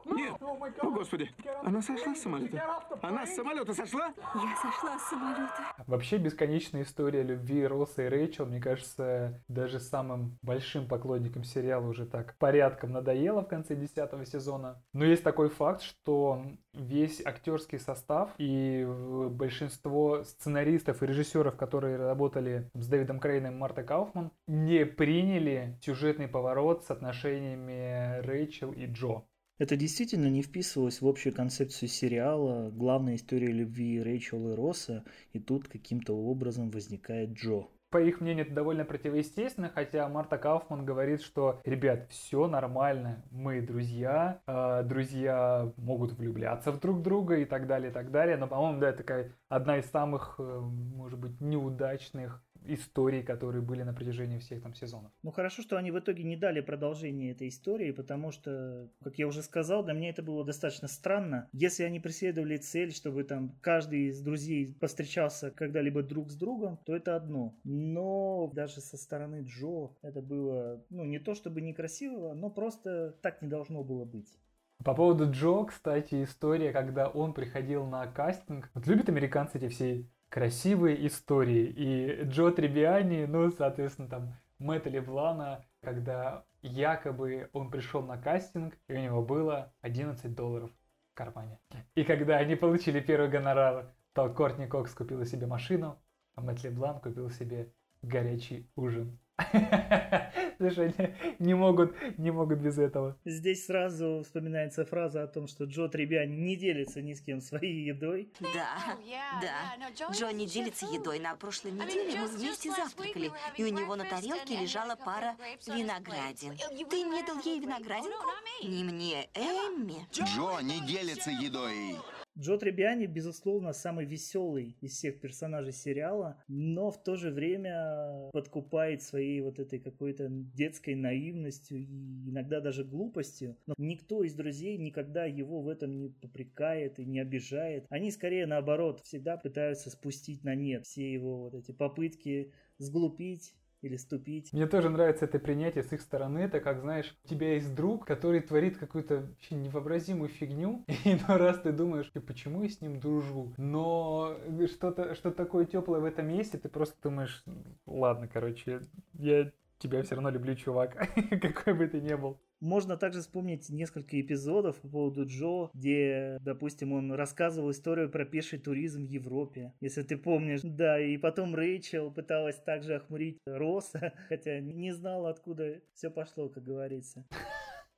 Нет! 0.06 0.34
О, 0.40 0.90
Господи! 0.90 1.30
Она 1.62 1.82
сошла 1.82 2.14
с 2.14 2.22
самолета? 2.22 2.62
Она 3.02 3.26
с 3.26 3.34
самолета 3.34 3.74
сошла? 3.74 4.12
Я 4.34 4.56
сошла 4.56 4.98
с 4.98 5.10
самолета. 5.10 5.74
Вообще 5.86 6.18
бесконечная 6.18 6.82
история 6.82 7.10
история 7.10 7.22
любви 7.22 7.66
Росса 7.66 8.02
и 8.02 8.08
Рэйчел, 8.08 8.46
мне 8.46 8.60
кажется, 8.60 9.42
даже 9.48 9.80
самым 9.80 10.38
большим 10.42 10.86
поклонникам 10.86 11.44
сериала 11.44 11.86
уже 11.86 12.06
так 12.06 12.36
порядком 12.38 12.92
надоело 12.92 13.42
в 13.42 13.48
конце 13.48 13.74
десятого 13.74 14.24
сезона. 14.24 14.82
Но 14.92 15.04
есть 15.04 15.22
такой 15.24 15.48
факт, 15.48 15.82
что 15.82 16.42
весь 16.74 17.24
актерский 17.24 17.78
состав 17.78 18.30
и 18.38 18.86
большинство 19.30 20.22
сценаристов 20.24 21.02
и 21.02 21.06
режиссеров, 21.06 21.56
которые 21.56 21.96
работали 21.96 22.70
с 22.74 22.86
Дэвидом 22.88 23.20
Крейном 23.20 23.54
и 23.54 23.58
Мартой 23.58 23.84
Кауфман, 23.84 24.30
не 24.46 24.86
приняли 24.86 25.78
сюжетный 25.82 26.28
поворот 26.28 26.84
с 26.84 26.90
отношениями 26.90 28.20
Рэйчел 28.20 28.72
и 28.72 28.86
Джо. 28.86 29.22
Это 29.58 29.76
действительно 29.76 30.28
не 30.28 30.40
вписывалось 30.42 31.02
в 31.02 31.06
общую 31.06 31.34
концепцию 31.34 31.90
сериала, 31.90 32.70
главная 32.70 33.16
история 33.16 33.52
любви 33.52 34.02
Рэйчел 34.02 34.52
и 34.52 34.54
Росса, 34.54 35.04
и 35.34 35.38
тут 35.38 35.68
каким-то 35.68 36.14
образом 36.14 36.70
возникает 36.70 37.32
Джо. 37.32 37.66
По 37.90 38.00
их 38.00 38.20
мнению, 38.20 38.46
это 38.46 38.54
довольно 38.54 38.84
противоестественно, 38.84 39.68
хотя 39.68 40.08
Марта 40.08 40.38
Кауфман 40.38 40.84
говорит, 40.84 41.22
что, 41.22 41.60
ребят, 41.64 42.08
все 42.08 42.46
нормально, 42.46 43.24
мы 43.32 43.60
друзья, 43.60 44.40
э, 44.46 44.84
друзья 44.84 45.72
могут 45.76 46.12
влюбляться 46.12 46.70
в 46.70 46.78
друг 46.78 47.02
друга 47.02 47.38
и 47.38 47.44
так 47.44 47.66
далее, 47.66 47.90
и 47.90 47.92
так 47.92 48.12
далее. 48.12 48.36
Но, 48.36 48.46
по-моему, 48.46 48.78
да, 48.78 48.92
такая 48.92 49.32
одна 49.48 49.78
из 49.78 49.90
самых, 49.90 50.36
э, 50.38 50.42
может 50.60 51.18
быть, 51.18 51.40
неудачных 51.40 52.44
историй, 52.66 53.22
которые 53.22 53.62
были 53.62 53.82
на 53.82 53.92
протяжении 53.92 54.38
всех 54.38 54.62
там 54.62 54.74
сезонов. 54.74 55.12
Ну 55.22 55.30
хорошо, 55.30 55.62
что 55.62 55.76
они 55.76 55.90
в 55.90 55.98
итоге 55.98 56.22
не 56.24 56.36
дали 56.36 56.60
продолжение 56.60 57.32
этой 57.32 57.48
истории, 57.48 57.90
потому 57.90 58.30
что, 58.30 58.88
как 59.02 59.18
я 59.18 59.26
уже 59.26 59.42
сказал, 59.42 59.84
для 59.84 59.94
меня 59.94 60.10
это 60.10 60.22
было 60.22 60.44
достаточно 60.44 60.88
странно. 60.88 61.48
Если 61.52 61.84
они 61.84 62.00
преследовали 62.00 62.56
цель, 62.56 62.92
чтобы 62.92 63.24
там 63.24 63.56
каждый 63.60 64.08
из 64.08 64.20
друзей 64.20 64.74
повстречался 64.80 65.50
когда-либо 65.50 66.02
друг 66.02 66.30
с 66.30 66.36
другом, 66.36 66.78
то 66.84 66.94
это 66.94 67.16
одно. 67.16 67.54
Но 67.64 68.50
даже 68.54 68.80
со 68.80 68.96
стороны 68.96 69.44
Джо 69.46 69.90
это 70.02 70.20
было, 70.20 70.84
ну 70.90 71.04
не 71.04 71.18
то 71.18 71.34
чтобы 71.34 71.60
некрасиво, 71.60 72.34
но 72.34 72.50
просто 72.50 73.16
так 73.22 73.42
не 73.42 73.48
должно 73.48 73.82
было 73.82 74.04
быть. 74.04 74.38
По 74.84 74.94
поводу 74.94 75.30
Джо, 75.30 75.64
кстати, 75.64 76.24
история, 76.24 76.72
когда 76.72 77.08
он 77.08 77.34
приходил 77.34 77.84
на 77.84 78.06
кастинг. 78.06 78.70
Вот 78.72 78.86
любят 78.86 79.10
американцы 79.10 79.58
эти 79.58 79.68
все 79.68 80.06
красивые 80.30 81.06
истории. 81.06 81.66
И 81.76 82.24
Джо 82.24 82.50
Трибиани, 82.50 83.26
ну, 83.26 83.50
соответственно, 83.50 84.08
там 84.08 84.34
Мэтта 84.58 84.88
Леблана, 84.88 85.66
когда 85.82 86.44
якобы 86.62 87.50
он 87.52 87.70
пришел 87.70 88.02
на 88.02 88.16
кастинг, 88.16 88.74
и 88.88 88.94
у 88.94 88.98
него 88.98 89.22
было 89.22 89.72
11 89.82 90.34
долларов 90.34 90.70
в 91.12 91.14
кармане. 91.14 91.58
И 91.94 92.04
когда 92.04 92.36
они 92.36 92.54
получили 92.54 93.00
первый 93.00 93.28
гонорар, 93.28 93.92
то 94.12 94.28
Кортни 94.28 94.66
Кокс 94.66 94.94
купила 94.94 95.26
себе 95.26 95.46
машину, 95.46 95.98
а 96.34 96.40
Мэтт 96.40 96.64
Леблан 96.64 97.00
купил 97.00 97.30
себе 97.30 97.72
горячий 98.02 98.70
ужин. 98.76 99.18
Слушай, 100.58 100.94
не 101.38 101.54
могут, 101.54 101.94
не 102.18 102.30
могут 102.30 102.58
без 102.58 102.78
этого. 102.78 103.16
Здесь 103.24 103.66
сразу 103.66 104.22
вспоминается 104.24 104.84
фраза 104.84 105.22
о 105.22 105.26
том, 105.26 105.46
что 105.46 105.64
Джо 105.64 105.88
Требиани 105.88 106.36
не 106.36 106.56
делится 106.56 107.00
ни 107.00 107.14
с 107.14 107.20
кем 107.20 107.40
своей 107.40 107.84
едой. 107.84 108.30
Да, 108.40 108.98
да. 109.40 110.10
Джо 110.12 110.30
не 110.32 110.46
делится 110.46 110.86
едой. 110.86 111.18
На 111.18 111.34
прошлой 111.36 111.72
неделе 111.72 112.18
мы 112.18 112.26
вместе 112.28 112.70
завтракали, 112.70 113.30
и 113.56 113.64
у 113.64 113.68
него 113.68 113.96
на 113.96 114.04
тарелке 114.04 114.56
лежала 114.58 114.96
пара 114.96 115.36
виноградин. 115.66 116.56
Ты 116.88 117.02
не 117.02 117.22
дал 117.24 117.38
ей 117.44 117.60
виноградинку? 117.60 118.26
Не 118.62 118.84
мне, 118.84 119.28
Эмми. 119.34 120.06
Джо 120.12 120.60
не 120.62 120.80
делится 120.86 121.30
едой. 121.30 121.96
Джо 122.40 122.56
Требиани, 122.56 123.04
безусловно, 123.04 123.74
самый 123.74 124.06
веселый 124.06 124.74
из 124.80 124.92
всех 124.92 125.20
персонажей 125.20 125.74
сериала, 125.74 126.42
но 126.48 126.90
в 126.90 127.02
то 127.02 127.16
же 127.16 127.30
время 127.30 128.30
подкупает 128.32 129.02
своей 129.02 129.42
вот 129.42 129.58
этой 129.58 129.78
какой-то 129.78 130.28
детской 130.30 130.94
наивностью 130.94 131.80
и 131.80 131.84
иногда 131.84 132.60
даже 132.60 132.82
глупостью. 132.82 133.58
Но 133.66 133.74
никто 133.76 134.24
из 134.24 134.32
друзей 134.32 134.78
никогда 134.78 135.26
его 135.26 135.60
в 135.60 135.68
этом 135.68 135.98
не 135.98 136.08
попрекает 136.08 136.98
и 136.98 137.04
не 137.04 137.20
обижает. 137.20 137.84
Они 137.90 138.10
скорее 138.10 138.46
наоборот 138.46 139.00
всегда 139.00 139.36
пытаются 139.36 139.90
спустить 139.90 140.42
на 140.42 140.54
нет 140.54 140.86
все 140.86 141.12
его 141.12 141.42
вот 141.42 141.54
эти 141.54 141.72
попытки 141.72 142.52
сглупить 142.78 143.54
или 143.82 143.96
ступить. 143.96 144.52
Мне 144.52 144.66
тоже 144.66 144.90
нравится 144.90 145.24
это 145.24 145.38
принятие 145.38 145.82
с 145.82 145.92
их 145.92 146.00
стороны. 146.00 146.38
Это 146.40 146.60
как, 146.60 146.80
знаешь, 146.80 147.16
у 147.24 147.28
тебя 147.28 147.54
есть 147.54 147.74
друг, 147.74 148.06
который 148.06 148.40
творит 148.40 148.76
какую-то 148.76 149.28
невообразимую 149.50 150.28
фигню, 150.28 150.84
и 151.04 151.12
иной 151.12 151.36
раз 151.36 151.60
ты 151.60 151.72
думаешь, 151.72 152.10
почему 152.26 152.62
я 152.62 152.68
с 152.68 152.80
ним 152.80 153.00
дружу? 153.00 153.54
Но 153.56 154.36
что-то 154.66 155.14
что 155.14 155.30
такое 155.30 155.64
теплое 155.64 156.00
в 156.00 156.04
этом 156.04 156.28
месте, 156.28 156.58
ты 156.58 156.68
просто 156.68 156.96
думаешь, 157.02 157.44
ладно, 157.86 158.28
короче, 158.28 158.82
я 159.14 159.50
тебя 159.78 160.02
все 160.02 160.14
равно 160.14 160.30
люблю, 160.30 160.54
чувак, 160.54 160.96
какой 161.42 161.74
бы 161.74 161.88
ты 161.88 162.00
ни 162.00 162.14
был. 162.14 162.38
Можно 162.60 162.96
также 162.98 163.20
вспомнить 163.20 163.70
несколько 163.70 164.20
эпизодов 164.20 164.76
по 164.80 164.88
поводу 164.88 165.26
Джо, 165.26 165.70
где, 165.72 166.36
допустим, 166.42 166.92
он 166.92 167.12
рассказывал 167.12 167.70
историю 167.70 168.10
про 168.10 168.26
пеший 168.26 168.58
туризм 168.58 169.06
в 169.06 169.08
Европе, 169.08 169.72
если 169.80 170.02
ты 170.02 170.18
помнишь. 170.18 170.60
Да, 170.62 171.00
и 171.00 171.16
потом 171.16 171.54
Рэйчел 171.54 172.10
пыталась 172.10 172.56
также 172.56 172.96
охмурить 172.96 173.38
Росса, 173.46 174.12
хотя 174.28 174.60
не 174.60 174.92
знала, 174.92 175.30
откуда 175.30 175.80
все 175.94 176.10
пошло, 176.10 176.48
как 176.50 176.64
говорится. 176.64 177.24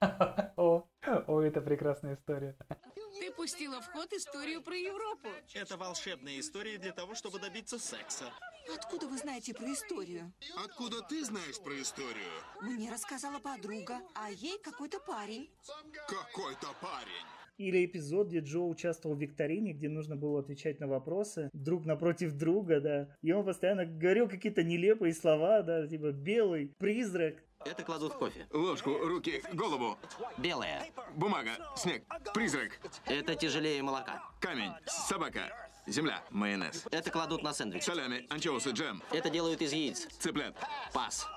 О, 0.57 0.85
о, 1.26 1.40
это 1.40 1.61
прекрасная 1.61 2.14
история. 2.14 2.57
Ты 3.21 3.31
пустила 3.33 3.81
в 3.81 3.87
ход 3.92 4.12
историю 4.12 4.62
про 4.62 4.75
Европу. 4.75 5.28
Это 5.54 5.76
волшебная 5.76 6.38
история 6.40 6.78
для 6.78 6.92
того, 6.92 7.14
чтобы 7.14 7.38
добиться 7.38 7.78
секса. 7.78 8.25
Откуда 8.75 9.07
вы 9.07 9.19
знаете 9.19 9.52
про 9.54 9.66
историю? 9.73 10.33
Откуда 10.64 11.02
ты 11.02 11.25
знаешь 11.25 11.61
про 11.62 11.81
историю? 11.81 12.33
Мне 12.62 12.90
рассказала 12.90 13.38
подруга, 13.38 14.00
а 14.14 14.31
ей 14.31 14.59
какой-то 14.62 15.00
парень. 15.00 15.50
Какой-то 16.09 16.69
парень. 16.81 17.26
Или 17.59 17.85
эпизод, 17.85 18.28
где 18.28 18.40
Джо 18.40 18.61
участвовал 18.61 19.14
в 19.14 19.21
викторине, 19.21 19.73
где 19.73 19.88
нужно 19.88 20.16
было 20.16 20.40
отвечать 20.40 20.81
на 20.81 20.88
вопросы 20.88 21.50
друг 21.52 21.85
напротив 21.85 22.33
друга, 22.33 22.81
да. 22.81 23.16
И 23.21 23.33
он 23.33 23.45
постоянно 23.45 23.85
говорил 23.85 24.28
какие-то 24.28 24.62
нелепые 24.62 25.12
слова, 25.12 25.62
да, 25.62 25.87
типа 25.87 26.12
белый, 26.12 26.73
призрак. 26.78 27.45
Это 27.64 27.85
кладут 27.85 28.14
в 28.14 28.19
кофе. 28.19 28.47
Ложку, 28.52 28.99
руки, 28.99 29.42
голову. 29.52 29.97
Белая. 30.38 30.87
Бумага, 31.15 31.52
снег, 31.76 32.04
призрак. 32.34 32.78
Это 33.06 33.34
тяжелее 33.34 33.82
молока. 33.82 34.23
Камень, 34.41 34.73
собака, 34.87 35.71
земля, 35.87 36.23
майонез. 36.30 36.87
Это 36.91 37.10
кладут 37.10 37.43
на 37.43 37.52
сэндвич. 37.52 37.84
Солями, 37.84 38.26
анчоусы, 38.30 38.71
джем. 38.71 39.02
Это 39.13 39.30
делают 39.30 39.63
из 39.63 39.73
яиц. 39.73 40.06
Цыплят. 40.19 40.56
Пас. 40.93 41.28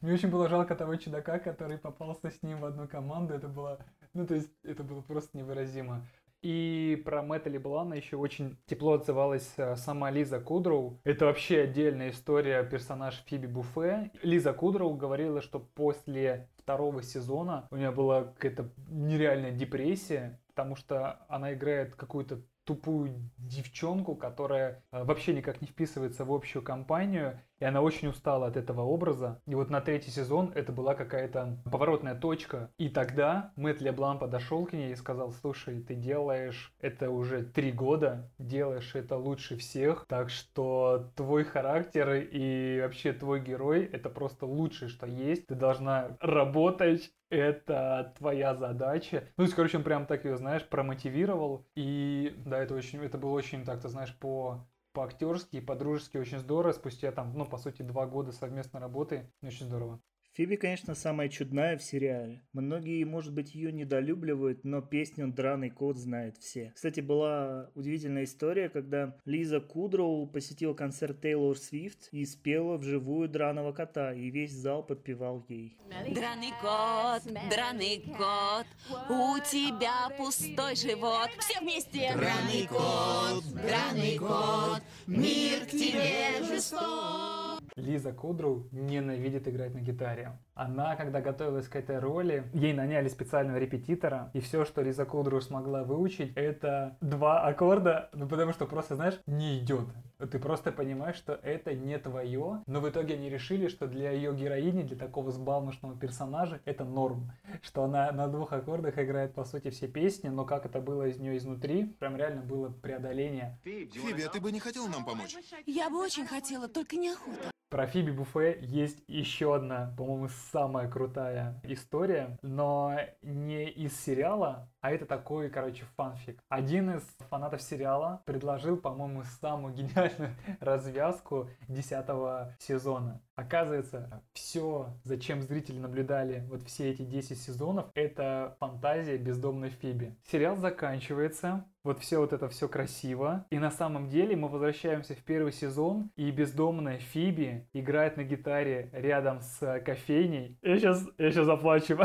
Мне 0.00 0.14
очень 0.14 0.30
было 0.30 0.48
жалко 0.48 0.74
того 0.74 0.96
чудака, 0.96 1.38
который 1.38 1.78
попался 1.78 2.30
с 2.30 2.42
ним 2.42 2.60
в 2.60 2.64
одну 2.64 2.88
команду. 2.88 3.34
Это 3.34 3.48
было, 3.48 3.78
ну 4.14 4.26
то 4.26 4.34
есть, 4.34 4.50
это 4.64 4.82
было 4.82 5.00
просто 5.00 5.36
невыразимо. 5.36 6.04
И 6.42 7.00
про 7.04 7.22
Мэтта 7.22 7.50
Леблана 7.50 7.94
еще 7.94 8.16
очень 8.16 8.58
тепло 8.66 8.94
отзывалась 8.94 9.52
э, 9.56 9.76
сама 9.76 10.10
Лиза 10.10 10.40
Кудроу. 10.40 11.00
Это 11.04 11.26
вообще 11.26 11.62
отдельная 11.62 12.10
история 12.10 12.64
персонаж 12.64 13.22
Фиби 13.26 13.46
Буфе. 13.46 14.10
Лиза 14.22 14.52
Кудроу 14.52 14.94
говорила, 14.94 15.40
что 15.40 15.60
после 15.60 16.48
второго 16.58 17.02
сезона 17.02 17.68
у 17.70 17.76
нее 17.76 17.92
была 17.92 18.24
какая-то 18.24 18.70
нереальная 18.88 19.52
депрессия, 19.52 20.40
потому 20.48 20.74
что 20.74 21.24
она 21.28 21.54
играет 21.54 21.94
какую-то 21.94 22.42
тупую 22.64 23.30
девчонку, 23.38 24.14
которая 24.14 24.84
э, 24.90 25.04
вообще 25.04 25.34
никак 25.34 25.60
не 25.60 25.68
вписывается 25.68 26.24
в 26.24 26.32
общую 26.32 26.62
компанию, 26.62 27.40
и 27.62 27.64
она 27.64 27.80
очень 27.80 28.08
устала 28.08 28.48
от 28.48 28.56
этого 28.56 28.80
образа. 28.80 29.40
И 29.46 29.54
вот 29.54 29.70
на 29.70 29.80
третий 29.80 30.10
сезон 30.10 30.50
это 30.56 30.72
была 30.72 30.96
какая-то 30.96 31.62
поворотная 31.70 32.16
точка. 32.16 32.72
И 32.76 32.88
тогда 32.88 33.52
Мэтт 33.54 33.80
Леблан 33.80 34.18
подошел 34.18 34.66
к 34.66 34.72
ней 34.72 34.90
и 34.90 34.96
сказал, 34.96 35.30
слушай, 35.30 35.80
ты 35.80 35.94
делаешь 35.94 36.74
это 36.80 37.10
уже 37.10 37.44
три 37.44 37.70
года, 37.70 38.28
делаешь 38.40 38.96
это 38.96 39.16
лучше 39.16 39.56
всех, 39.56 40.06
так 40.08 40.28
что 40.28 41.12
твой 41.14 41.44
характер 41.44 42.26
и 42.32 42.80
вообще 42.82 43.12
твой 43.12 43.38
герой 43.40 43.84
это 43.84 44.10
просто 44.10 44.44
лучшее, 44.44 44.88
что 44.88 45.06
есть. 45.06 45.46
Ты 45.46 45.54
должна 45.54 46.16
работать, 46.18 47.12
это 47.32 48.12
твоя 48.18 48.54
задача. 48.54 49.28
Ну, 49.36 49.36
то 49.36 49.42
есть, 49.44 49.54
короче, 49.54 49.78
он 49.78 49.84
прям 49.84 50.06
так 50.06 50.24
ее, 50.24 50.36
знаешь, 50.36 50.68
промотивировал. 50.68 51.66
И 51.74 52.34
да, 52.44 52.58
это 52.58 52.74
очень, 52.74 53.02
это 53.02 53.16
было 53.16 53.30
очень 53.30 53.64
так, 53.64 53.80
ты 53.80 53.88
знаешь, 53.88 54.14
по 54.18 54.66
по-актерски 54.92 55.56
и 55.56 55.60
по-дружески 55.60 56.16
очень 56.16 56.38
здорово. 56.38 56.72
Спустя 56.72 57.12
там, 57.12 57.32
ну, 57.34 57.46
по 57.46 57.58
сути, 57.58 57.82
два 57.82 58.06
года 58.06 58.32
совместной 58.32 58.80
работы. 58.80 59.32
Очень 59.42 59.66
здорово. 59.66 60.00
Фиби, 60.34 60.56
конечно, 60.56 60.94
самая 60.94 61.28
чудная 61.28 61.76
в 61.76 61.82
сериале. 61.82 62.42
Многие, 62.54 63.04
может 63.04 63.34
быть, 63.34 63.54
ее 63.54 63.70
недолюбливают, 63.70 64.64
но 64.64 64.80
песню 64.80 65.28
«Драный 65.28 65.68
кот» 65.68 65.98
знают 65.98 66.38
все. 66.38 66.72
Кстати, 66.74 67.00
была 67.00 67.70
удивительная 67.74 68.24
история, 68.24 68.70
когда 68.70 69.14
Лиза 69.26 69.60
Кудроу 69.60 70.26
посетила 70.26 70.72
концерт 70.72 71.20
Тейлор 71.20 71.58
Свифт 71.58 72.08
и 72.12 72.24
спела 72.24 72.78
вживую 72.78 73.28
«Драного 73.28 73.72
кота», 73.72 74.14
и 74.14 74.30
весь 74.30 74.52
зал 74.52 74.82
подпевал 74.82 75.44
ей. 75.50 75.76
Драный 76.14 76.52
кот, 76.62 77.22
драный 77.50 78.02
кот, 78.16 78.66
у 79.10 79.38
тебя 79.50 80.08
пустой 80.16 80.76
живот. 80.76 81.28
Все 81.40 81.60
вместе! 81.60 82.10
Драный 82.16 82.66
кот, 82.68 83.44
драный 83.52 84.16
кот, 84.16 84.82
мир 85.06 85.66
к 85.66 85.70
тебе 85.70 86.42
жесток. 86.46 87.41
Лиза 87.76 88.12
Кудроу 88.12 88.68
ненавидит 88.70 89.48
играть 89.48 89.72
на 89.72 89.80
гитаре. 89.80 90.38
Она, 90.54 90.96
когда 90.96 91.20
готовилась 91.20 91.66
к 91.66 91.76
этой 91.76 91.98
роли, 91.98 92.44
ей 92.52 92.74
наняли 92.74 93.08
специального 93.08 93.56
репетитора, 93.56 94.30
и 94.34 94.40
все, 94.40 94.64
что 94.64 94.82
Лиза 94.82 95.06
Кудроу 95.06 95.40
смогла 95.40 95.82
выучить, 95.82 96.32
это 96.36 96.96
два 97.00 97.40
аккорда, 97.42 98.10
ну 98.12 98.28
потому 98.28 98.52
что 98.52 98.66
просто, 98.66 98.96
знаешь, 98.96 99.18
не 99.26 99.58
идет. 99.58 99.88
Ты 100.18 100.38
просто 100.38 100.70
понимаешь, 100.70 101.16
что 101.16 101.32
это 101.42 101.74
не 101.74 101.98
твое, 101.98 102.62
но 102.66 102.80
в 102.80 102.88
итоге 102.88 103.14
они 103.14 103.28
решили, 103.28 103.68
что 103.68 103.86
для 103.88 104.12
ее 104.12 104.34
героини, 104.34 104.82
для 104.82 104.96
такого 104.96 105.32
сбалмошного 105.32 105.96
персонажа, 105.96 106.60
это 106.64 106.84
норм. 106.84 107.32
Что 107.62 107.84
она 107.84 108.12
на 108.12 108.28
двух 108.28 108.52
аккордах 108.52 108.98
играет, 108.98 109.34
по 109.34 109.44
сути, 109.44 109.70
все 109.70 109.88
песни, 109.88 110.28
но 110.28 110.44
как 110.44 110.66
это 110.66 110.80
было 110.80 111.08
из 111.08 111.18
нее 111.18 111.38
изнутри, 111.38 111.86
прям 111.98 112.16
реально 112.16 112.42
было 112.42 112.68
преодоление. 112.68 113.58
Фиби, 113.64 114.22
а 114.22 114.28
ты 114.28 114.40
бы 114.40 114.52
не 114.52 114.60
хотел 114.60 114.86
нам 114.86 115.04
помочь? 115.04 115.34
Я 115.66 115.90
бы 115.90 115.98
очень 115.98 116.26
хотела, 116.26 116.68
только 116.68 116.96
неохота. 116.96 117.52
Про 117.72 117.86
Фиби 117.86 118.10
Буфе 118.10 118.58
есть 118.60 119.02
еще 119.08 119.54
одна, 119.56 119.94
по-моему, 119.96 120.28
самая 120.50 120.88
крутая 120.88 121.60
история, 121.64 122.38
но 122.42 122.98
не 123.22 123.68
из 123.68 123.98
сериала, 124.00 124.68
а 124.82 124.90
это 124.90 125.06
такой, 125.06 125.48
короче, 125.48 125.84
фанфик. 125.96 126.42
Один 126.48 126.90
из 126.90 127.02
фанатов 127.30 127.62
сериала 127.62 128.20
предложил, 128.26 128.76
по-моему, 128.76 129.22
самую 129.40 129.74
гениальную 129.74 130.34
развязку 130.60 131.48
десятого 131.68 132.54
сезона. 132.58 133.22
Оказывается, 133.36 134.22
все, 134.34 134.92
зачем 135.04 135.40
зрители 135.40 135.78
наблюдали 135.78 136.44
вот 136.48 136.62
все 136.64 136.90
эти 136.90 137.02
10 137.02 137.40
сезонов, 137.40 137.86
это 137.94 138.56
фантазия 138.58 139.16
бездомной 139.16 139.70
Фиби. 139.70 140.16
Сериал 140.24 140.56
заканчивается, 140.56 141.64
вот 141.84 141.98
все 142.00 142.18
вот 142.18 142.32
это 142.32 142.48
все 142.48 142.68
красиво. 142.68 143.44
И 143.50 143.58
на 143.58 143.70
самом 143.70 144.08
деле 144.08 144.36
мы 144.36 144.48
возвращаемся 144.48 145.14
в 145.14 145.24
первый 145.24 145.52
сезон, 145.52 146.10
и 146.16 146.30
бездомная 146.30 146.98
Фиби 146.98 147.66
играет 147.72 148.16
на 148.16 148.22
гитаре 148.22 148.88
рядом 148.92 149.40
с 149.40 149.80
кофейней. 149.84 150.58
Я 150.62 150.78
сейчас, 150.78 151.04
я 151.18 151.32
сейчас 151.32 151.46
заплачу, 151.46 151.98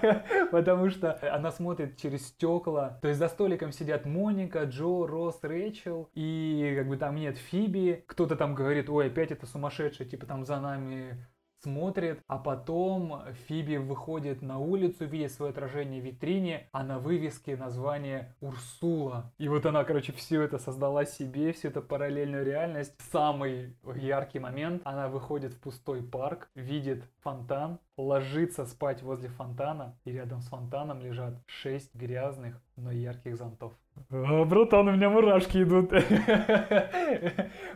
потому 0.50 0.90
что 0.90 1.18
она 1.32 1.52
смотрит 1.52 1.96
через 1.96 2.19
стекла. 2.20 2.98
То 3.02 3.08
есть 3.08 3.18
за 3.18 3.28
столиком 3.28 3.72
сидят 3.72 4.06
Моника, 4.06 4.64
Джо, 4.64 5.06
Росс, 5.06 5.38
Рэйчел, 5.42 6.08
и 6.14 6.74
как 6.76 6.88
бы 6.88 6.96
там 6.96 7.16
нет 7.16 7.36
Фиби. 7.36 8.04
Кто-то 8.06 8.36
там 8.36 8.54
говорит, 8.54 8.88
ой, 8.88 9.06
опять 9.06 9.30
это 9.30 9.46
сумасшедшая, 9.46 10.08
типа 10.08 10.26
там 10.26 10.44
за 10.44 10.60
нами 10.60 11.26
смотрит, 11.62 12.22
а 12.26 12.38
потом 12.38 13.22
Фиби 13.46 13.76
выходит 13.76 14.42
на 14.42 14.58
улицу, 14.58 15.04
видит 15.04 15.32
свое 15.32 15.50
отражение 15.50 16.00
в 16.00 16.04
витрине, 16.04 16.68
а 16.72 16.82
на 16.82 16.98
вывеске 16.98 17.56
название 17.56 18.34
Урсула. 18.40 19.32
И 19.38 19.48
вот 19.48 19.66
она, 19.66 19.84
короче, 19.84 20.12
все 20.12 20.42
это 20.42 20.58
создала 20.58 21.04
себе, 21.04 21.52
всю 21.52 21.68
эту 21.68 21.82
параллельную 21.82 22.44
реальность. 22.44 22.94
Самый 23.12 23.76
яркий 23.94 24.38
момент, 24.38 24.82
она 24.84 25.08
выходит 25.08 25.54
в 25.54 25.60
пустой 25.60 26.02
парк, 26.02 26.48
видит 26.54 27.04
фонтан, 27.22 27.78
ложится 28.02 28.66
спать 28.66 29.02
возле 29.02 29.28
фонтана, 29.28 29.98
и 30.04 30.12
рядом 30.12 30.40
с 30.40 30.48
фонтаном 30.48 31.00
лежат 31.00 31.40
шесть 31.46 31.94
грязных, 31.94 32.60
но 32.76 32.90
ярких 32.90 33.36
зонтов. 33.36 33.72
А, 34.10 34.44
братан, 34.44 34.88
у 34.88 34.92
меня 34.92 35.10
мурашки 35.10 35.62
идут. 35.62 35.92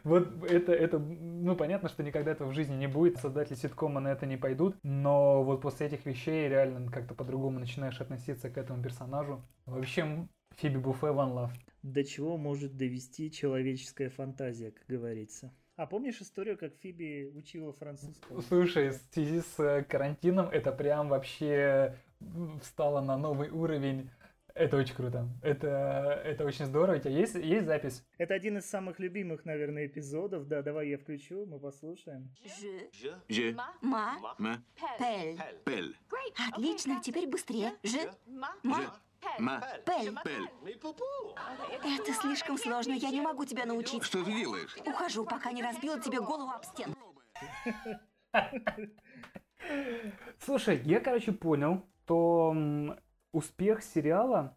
Вот 0.05 0.45
это, 0.51 0.73
это, 0.73 0.99
ну, 0.99 1.57
понятно, 1.57 1.89
что 1.89 2.03
никогда 2.03 2.33
этого 2.33 2.51
в 2.51 2.55
жизни 2.55 2.75
не 2.75 2.87
будет. 2.87 3.17
Создатели 3.17 3.57
ситкома 3.57 4.01
на 4.01 4.09
это 4.09 4.27
не 4.27 4.37
пойдут. 4.37 4.77
Но 4.83 5.43
вот 5.43 5.63
после 5.63 5.87
этих 5.87 6.05
вещей 6.05 6.49
реально 6.49 6.91
как-то 6.91 7.15
по-другому 7.15 7.59
начинаешь 7.59 8.01
относиться 8.01 8.51
к 8.51 8.59
этому 8.59 8.83
персонажу. 8.83 9.43
В 9.67 9.79
общем, 9.79 10.29
Фиби 10.57 10.77
Буфе 10.77 11.07
One 11.07 11.35
Love. 11.35 11.53
До 11.83 12.05
чего 12.05 12.37
может 12.37 12.77
довести 12.77 13.31
человеческая 13.31 14.11
фантазия, 14.11 14.73
как 14.73 14.85
говорится. 14.87 15.53
А 15.77 15.87
помнишь 15.87 16.21
историю, 16.21 16.57
как 16.57 16.75
Фиби 16.77 17.31
учила 17.35 17.73
французского? 17.73 18.41
Слушай, 18.43 18.91
в 18.91 19.01
связи 19.13 19.41
с 19.41 19.59
э, 19.59 19.83
карантином 19.83 20.49
это 20.49 20.71
прям 20.71 21.09
вообще 21.09 21.97
встало 22.61 23.01
на 23.01 23.17
новый 23.17 23.51
уровень 23.51 24.09
это 24.55 24.77
очень 24.77 24.95
круто. 24.95 25.29
Это, 25.43 26.23
это 26.25 26.45
очень 26.45 26.67
здорово. 26.67 26.97
У 26.97 27.01
тебя 27.01 27.11
есть, 27.11 27.35
есть 27.35 27.67
запись? 27.67 28.05
Это 28.19 28.35
один 28.35 28.59
из 28.59 28.67
самых 28.67 29.01
любимых, 29.01 29.45
наверное, 29.45 29.87
эпизодов. 29.87 30.47
Да, 30.47 30.63
давай 30.63 30.91
я 30.91 30.97
включу, 30.97 31.45
мы 31.45 31.59
послушаем. 31.59 32.31
Je. 32.45 33.19
Je. 33.29 33.53
Ма. 33.83 34.37
Ма. 34.39 34.63
Пель. 34.97 35.41
Пель. 35.65 35.97
Отлично, 36.53 37.01
теперь 37.03 37.27
быстрее. 37.27 37.73
Je. 37.83 38.13
Ма. 38.27 38.55
Ма. 39.39 39.63
Пель. 39.85 40.15
Пель. 40.25 40.51
Это 41.83 42.13
слишком 42.13 42.59
сложно, 42.59 42.93
я 42.93 43.11
не 43.11 43.21
могу 43.21 43.45
тебя 43.45 43.67
научить. 43.67 44.03
Что 44.05 44.25
ты 44.25 44.33
делаешь? 44.33 44.77
Ухожу, 44.87 45.25
пока 45.25 45.53
не 45.53 45.63
разбила 45.63 46.01
тебе 46.01 46.21
голову 46.21 46.51
об 46.51 46.65
стену. 46.65 46.95
Слушай, 50.39 50.83
я, 50.85 51.01
короче, 51.01 51.33
понял, 51.33 51.83
что 52.05 52.55
успех 53.33 53.83
сериала, 53.83 54.57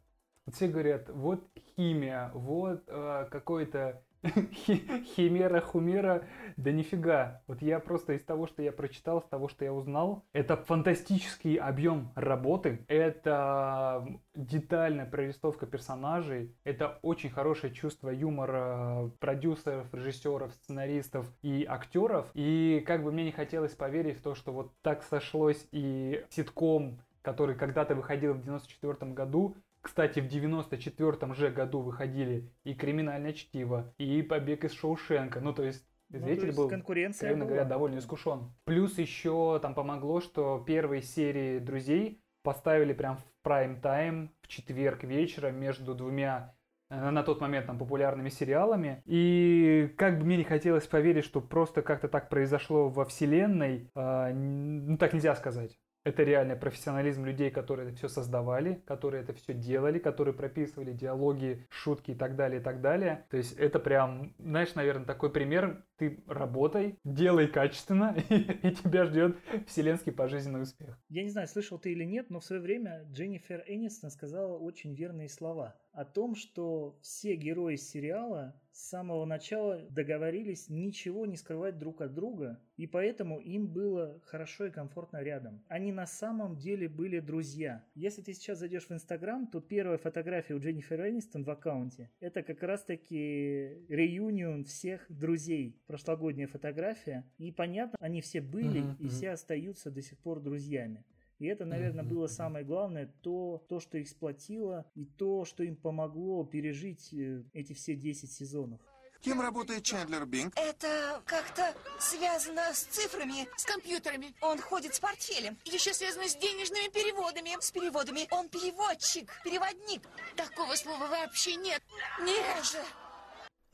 все 0.52 0.68
говорят, 0.68 1.10
вот 1.10 1.48
химия, 1.76 2.32
вот 2.34 2.84
э, 2.88 3.28
какой-то 3.32 4.04
химера, 4.26 5.62
хумера, 5.62 6.26
да 6.58 6.72
нифига. 6.72 7.42
Вот 7.48 7.62
я 7.62 7.80
просто 7.80 8.14
из 8.14 8.24
того, 8.24 8.48
что 8.48 8.62
я 8.62 8.72
прочитал, 8.72 9.20
из 9.20 9.26
того, 9.26 9.48
что 9.48 9.66
я 9.66 9.74
узнал, 9.74 10.26
это 10.34 10.58
фантастический 10.58 11.56
объем 11.56 12.12
работы, 12.16 12.86
это 12.88 14.08
детальная 14.36 15.06
прорисовка 15.06 15.66
персонажей, 15.66 16.56
это 16.64 17.00
очень 17.02 17.30
хорошее 17.30 17.74
чувство 17.74 18.10
юмора 18.10 19.12
продюсеров, 19.20 19.94
режиссеров, 19.94 20.54
сценаристов 20.54 21.32
и 21.42 21.66
актеров. 21.68 22.30
И 22.34 22.84
как 22.86 23.04
бы 23.04 23.12
мне 23.12 23.26
не 23.26 23.32
хотелось 23.32 23.74
поверить 23.74 24.18
в 24.18 24.22
то, 24.22 24.36
что 24.36 24.52
вот 24.52 24.72
так 24.82 25.04
сошлось 25.04 25.68
и 25.72 26.24
ситком 26.30 27.00
который 27.28 27.56
когда-то 27.56 27.94
выходил 27.94 28.36
в 28.36 28.42
94 28.42 29.12
году. 29.12 29.58
Кстати, 29.88 30.20
в 30.20 30.28
94 30.28 31.34
же 31.34 31.50
году 31.50 31.80
выходили 31.80 32.52
и 32.66 32.74
«Криминальное 32.74 33.32
чтиво», 33.32 33.94
и 33.98 34.22
«Побег 34.22 34.66
из 34.66 34.74
Шоушенка». 34.74 35.40
Ну, 35.40 35.54
то 35.54 35.64
есть 35.64 35.88
ну, 36.10 36.20
Зритель 36.20 36.54
был, 36.54 36.68
конкуренция 36.68 37.30
откровенно 37.30 37.46
говоря, 37.46 37.64
довольно 37.64 38.00
искушен. 38.00 38.54
Плюс 38.66 38.98
еще 38.98 39.60
там 39.62 39.74
помогло, 39.74 40.20
что 40.20 40.62
первые 40.68 41.02
серии 41.02 41.60
«Друзей» 41.60 42.22
поставили 42.44 42.92
прям 42.92 43.16
в 43.16 43.24
прайм-тайм 43.44 44.30
в 44.42 44.50
четверг 44.50 45.06
вечером 45.06 45.56
между 45.56 45.96
двумя 45.96 46.54
э, 46.90 47.10
на 47.10 47.24
тот 47.24 47.40
момент 47.40 47.68
там 47.68 47.80
популярными 47.80 48.28
сериалами. 48.28 49.02
И 49.06 49.94
как 49.98 50.20
бы 50.20 50.26
мне 50.26 50.36
не 50.36 50.44
хотелось 50.44 50.86
поверить, 50.86 51.24
что 51.24 51.40
просто 51.40 51.82
как-то 51.82 52.10
так 52.10 52.28
произошло 52.28 52.90
во 52.90 53.06
вселенной, 53.06 53.90
э, 53.96 54.34
ну 54.34 54.98
так 54.98 55.14
нельзя 55.14 55.34
сказать. 55.38 55.80
Это 56.08 56.24
реальный 56.24 56.56
профессионализм 56.56 57.26
людей, 57.26 57.52
которые 57.52 57.90
это 57.90 57.98
все 57.98 58.08
создавали, 58.08 58.82
которые 58.86 59.24
это 59.24 59.34
все 59.34 59.54
делали, 59.54 60.00
которые 60.00 60.34
прописывали 60.34 60.94
диалоги, 60.94 61.68
шутки 61.70 62.12
и 62.12 62.16
так 62.16 62.38
далее, 62.38 62.62
и 62.62 62.64
так 62.64 62.80
далее. 62.80 63.26
То 63.30 63.36
есть 63.36 63.58
это 63.58 63.78
прям, 63.78 64.34
знаешь, 64.40 64.74
наверное, 64.74 65.04
такой 65.04 65.34
пример. 65.34 65.84
Ты 65.98 66.24
работай, 66.28 66.98
делай 67.04 67.48
качественно, 67.48 68.16
и 68.30 68.72
тебя 68.72 69.04
ждет 69.04 69.36
вселенский 69.66 70.14
пожизненный 70.14 70.62
успех. 70.62 70.98
Я 71.10 71.24
не 71.24 71.30
знаю, 71.30 71.48
слышал 71.50 71.78
ты 71.78 71.92
или 71.92 72.06
нет, 72.06 72.30
но 72.30 72.40
в 72.40 72.46
свое 72.46 72.62
время 72.62 73.04
Дженнифер 73.12 73.66
Энистон 73.68 74.10
сказала 74.10 74.58
очень 74.58 74.96
верные 74.96 75.28
слова 75.28 75.76
о 75.98 76.06
том, 76.06 76.36
что 76.36 76.96
все 77.02 77.36
герои 77.36 77.76
сериала 77.76 78.54
с 78.72 78.90
самого 78.90 79.26
начала 79.26 79.82
договорились 79.90 80.70
ничего 80.70 81.26
не 81.26 81.36
скрывать 81.36 81.80
друг 81.80 82.02
от 82.02 82.14
друга, 82.14 82.62
и 82.76 82.86
поэтому 82.86 83.40
им 83.40 83.66
было 83.66 84.22
хорошо 84.24 84.68
и 84.68 84.70
комфортно 84.70 85.24
рядом. 85.24 85.64
Они 85.68 85.92
на 85.92 86.06
самом 86.06 86.56
деле 86.56 86.88
были 86.88 87.20
друзья. 87.20 87.84
Если 87.96 88.22
ты 88.22 88.34
сейчас 88.34 88.60
зайдешь 88.60 88.86
в 88.86 88.92
Инстаграм, 88.92 89.48
то 89.48 89.60
первая 89.60 89.98
фотография 89.98 90.54
у 90.54 90.60
Дженнифер 90.60 91.08
Энистон 91.08 91.44
в 91.44 91.50
аккаунте– 91.50 92.12
это 92.20 92.44
как 92.44 92.62
раз-таки 92.62 93.84
реюнион 93.90 94.66
всех 94.66 95.04
друзей. 95.10 95.82
Прошлогодняя 95.88 96.46
фотография. 96.46 97.26
И 97.40 97.52
понятно, 97.52 97.98
они 98.00 98.22
все 98.22 98.40
были 98.40 98.82
uh-huh, 98.82 98.98
и 99.00 99.06
uh-huh. 99.06 99.10
все 99.10 99.32
остаются 99.32 99.90
до 99.90 100.04
сих 100.04 100.20
пор 100.20 100.42
друзьями. 100.42 101.04
И 101.40 101.46
это, 101.46 101.66
наверное, 101.66 102.04
было 102.04 102.28
самое 102.28 102.66
главное, 102.66 103.14
то, 103.22 103.64
то, 103.70 103.80
что 103.80 103.98
их 103.98 104.10
сплотило, 104.10 104.86
и 104.96 105.06
то, 105.06 105.46
что 105.46 105.64
им 105.64 105.76
помогло 105.76 106.44
пережить 106.44 107.14
э, 107.14 107.44
эти 107.54 107.74
все 107.74 107.96
10 107.96 108.32
сезонов. 108.32 108.82
Кем 109.22 109.42
работает 109.42 109.84
Чендлер 109.84 110.26
Бинг? 110.26 110.54
Это 110.56 111.22
как-то 111.26 111.74
связано 112.00 112.74
с 112.74 112.84
цифрами. 112.84 113.48
С 113.58 113.66
компьютерами. 113.66 114.34
Он 114.42 114.60
ходит 114.60 114.94
с 114.94 115.00
портфелем. 115.00 115.58
Еще 115.66 115.94
связано 115.94 116.28
с 116.28 116.36
денежными 116.36 116.90
переводами. 116.90 117.58
С 117.60 117.72
переводами. 117.72 118.28
Он 118.32 118.48
переводчик, 118.48 119.30
переводник. 119.44 120.04
Такого 120.36 120.76
слова 120.76 121.08
вообще 121.08 121.56
нет. 121.56 121.82
Нет 122.22 122.66
же. 122.66 122.80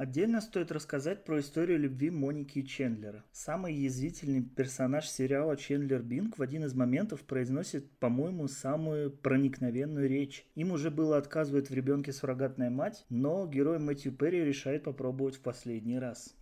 Отдельно 0.03 0.41
стоит 0.41 0.69
рассказать 0.73 1.23
про 1.23 1.39
историю 1.39 1.79
любви 1.79 2.09
Моники 2.09 2.59
и 2.59 2.67
Чендлера. 2.67 3.23
Самый 3.31 3.73
язвительный 3.73 4.41
персонаж 4.41 5.07
сериала 5.07 5.55
Чендлер 5.55 6.01
Бинг 6.01 6.37
в 6.37 6.41
один 6.41 6.65
из 6.65 6.73
моментов 6.73 7.21
произносит, 7.21 7.89
по-моему, 7.99 8.49
самую 8.49 9.11
проникновенную 9.11 10.09
речь. 10.09 10.45
Им 10.55 10.73
уже 10.73 10.91
было 10.91 11.17
отказывать 11.17 11.69
в 11.69 11.73
ребенке 11.73 12.11
суррогатная 12.11 12.69
мать, 12.69 13.05
но 13.07 13.47
герой 13.47 13.79
Мэтью 13.79 14.11
Перри 14.11 14.43
решает 14.43 14.83
попробовать 14.83 15.37
в 15.37 15.39
последний 15.39 15.97
раз. 15.97 16.35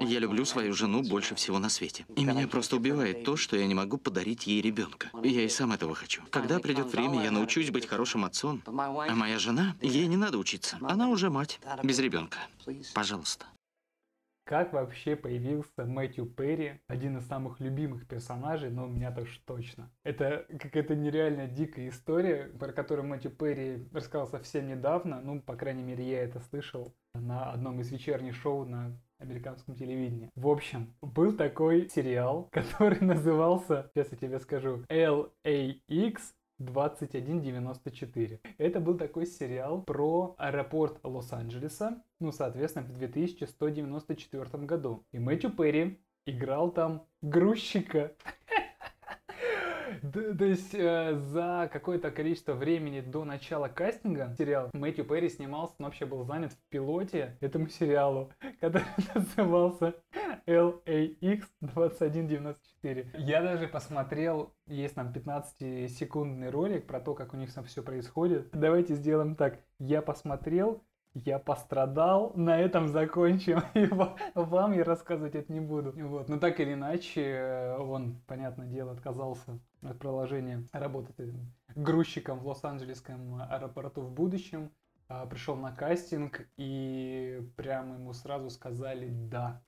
Я 0.00 0.18
люблю 0.18 0.44
свою 0.44 0.74
жену 0.74 1.02
больше 1.02 1.34
всего 1.34 1.58
на 1.58 1.68
свете. 1.68 2.04
И 2.16 2.24
меня 2.24 2.46
просто 2.46 2.76
убивает 2.76 3.24
то, 3.24 3.36
что 3.36 3.56
я 3.56 3.66
не 3.66 3.74
могу 3.74 3.96
подарить 3.96 4.46
ей 4.46 4.60
ребенка. 4.60 5.10
Я 5.22 5.42
и 5.42 5.48
сам 5.48 5.72
этого 5.72 5.94
хочу. 5.94 6.22
Когда 6.30 6.58
придет 6.58 6.92
время, 6.92 7.22
я 7.22 7.30
научусь 7.30 7.70
быть 7.70 7.86
хорошим 7.86 8.24
отцом. 8.24 8.62
А 8.66 9.14
моя 9.14 9.38
жена, 9.38 9.76
ей 9.80 10.06
не 10.06 10.16
надо 10.16 10.38
учиться. 10.38 10.78
Она 10.82 11.08
уже 11.08 11.30
мать, 11.30 11.60
без 11.82 11.98
ребенка. 11.98 12.38
Пожалуйста. 12.94 13.46
Как 14.44 14.72
вообще 14.72 15.14
появился 15.14 15.84
Мэтью 15.84 16.26
Перри, 16.26 16.80
один 16.88 17.18
из 17.18 17.26
самых 17.28 17.60
любимых 17.60 18.08
персонажей, 18.08 18.68
но 18.70 18.86
у 18.86 18.88
меня 18.88 19.12
тоже 19.12 19.38
точно. 19.46 19.92
Это 20.02 20.44
какая-то 20.58 20.96
нереально 20.96 21.46
дикая 21.46 21.88
история, 21.88 22.46
про 22.58 22.72
которую 22.72 23.06
Мэтью 23.06 23.30
Перри 23.30 23.88
рассказал 23.92 24.26
совсем 24.26 24.66
недавно, 24.66 25.20
ну, 25.20 25.40
по 25.40 25.54
крайней 25.54 25.84
мере, 25.84 26.04
я 26.04 26.24
это 26.24 26.40
слышал 26.40 26.92
на 27.14 27.52
одном 27.52 27.80
из 27.80 27.92
вечерних 27.92 28.34
шоу 28.34 28.64
на 28.64 29.00
американском 29.20 29.74
телевидении. 29.74 30.30
В 30.34 30.48
общем, 30.48 30.94
был 31.00 31.36
такой 31.36 31.88
сериал, 31.88 32.48
который 32.52 33.00
назывался, 33.00 33.90
сейчас 33.94 34.10
я 34.12 34.18
тебе 34.18 34.38
скажу, 34.40 34.84
LAX 34.88 36.18
2194. 36.58 38.40
Это 38.58 38.80
был 38.80 38.96
такой 38.96 39.26
сериал 39.26 39.82
про 39.82 40.34
аэропорт 40.38 40.98
Лос-Анджелеса, 41.02 42.02
ну, 42.20 42.32
соответственно, 42.32 42.86
в 42.86 42.92
2194 42.92 44.64
году. 44.64 45.04
И 45.12 45.18
Мэтью 45.18 45.50
Перри 45.50 45.98
играл 46.26 46.70
там 46.70 47.06
грузчика. 47.22 48.12
То 50.12 50.44
есть 50.44 50.74
э, 50.74 51.14
за 51.14 51.68
какое-то 51.72 52.10
количество 52.10 52.54
времени 52.54 53.00
до 53.00 53.24
начала 53.24 53.68
кастинга 53.68 54.34
сериал 54.38 54.70
Мэтью 54.72 55.04
Перри 55.04 55.28
снимался, 55.28 55.74
он 55.78 55.86
вообще 55.86 56.06
был 56.06 56.24
занят 56.24 56.52
в 56.52 56.58
пилоте 56.68 57.36
этому 57.40 57.68
сериалу, 57.68 58.32
который 58.60 58.86
назывался 59.14 59.94
LAX 60.46 61.44
2194. 61.60 63.12
Я 63.18 63.42
даже 63.42 63.68
посмотрел, 63.68 64.54
есть 64.66 64.94
там 64.94 65.12
15-секундный 65.12 66.50
ролик 66.50 66.86
про 66.86 67.00
то, 67.00 67.14
как 67.14 67.34
у 67.34 67.36
них 67.36 67.52
там 67.52 67.64
все 67.64 67.82
происходит. 67.82 68.48
Давайте 68.52 68.94
сделаем 68.94 69.34
так. 69.34 69.60
Я 69.78 70.02
посмотрел 70.02 70.82
я 71.14 71.38
пострадал, 71.38 72.32
на 72.36 72.60
этом 72.60 72.88
закончим, 72.88 73.62
и 73.74 73.88
вам 74.34 74.72
я 74.72 74.84
рассказывать 74.84 75.34
это 75.34 75.52
не 75.52 75.60
буду. 75.60 75.92
Вот. 76.08 76.28
Но 76.28 76.38
так 76.38 76.60
или 76.60 76.74
иначе, 76.74 77.74
он, 77.80 78.20
понятное 78.26 78.68
дело, 78.68 78.92
отказался 78.92 79.58
от 79.82 79.98
продолжения 79.98 80.66
работать 80.72 81.16
грузчиком 81.74 82.40
в 82.40 82.46
Лос-Анджелесском 82.46 83.42
аэропорту 83.42 84.02
в 84.02 84.12
будущем, 84.12 84.70
а, 85.08 85.26
пришел 85.26 85.56
на 85.56 85.72
кастинг 85.72 86.48
и 86.56 87.40
прямо 87.56 87.94
ему 87.94 88.12
сразу 88.12 88.50
сказали 88.50 89.08
«да». 89.10 89.62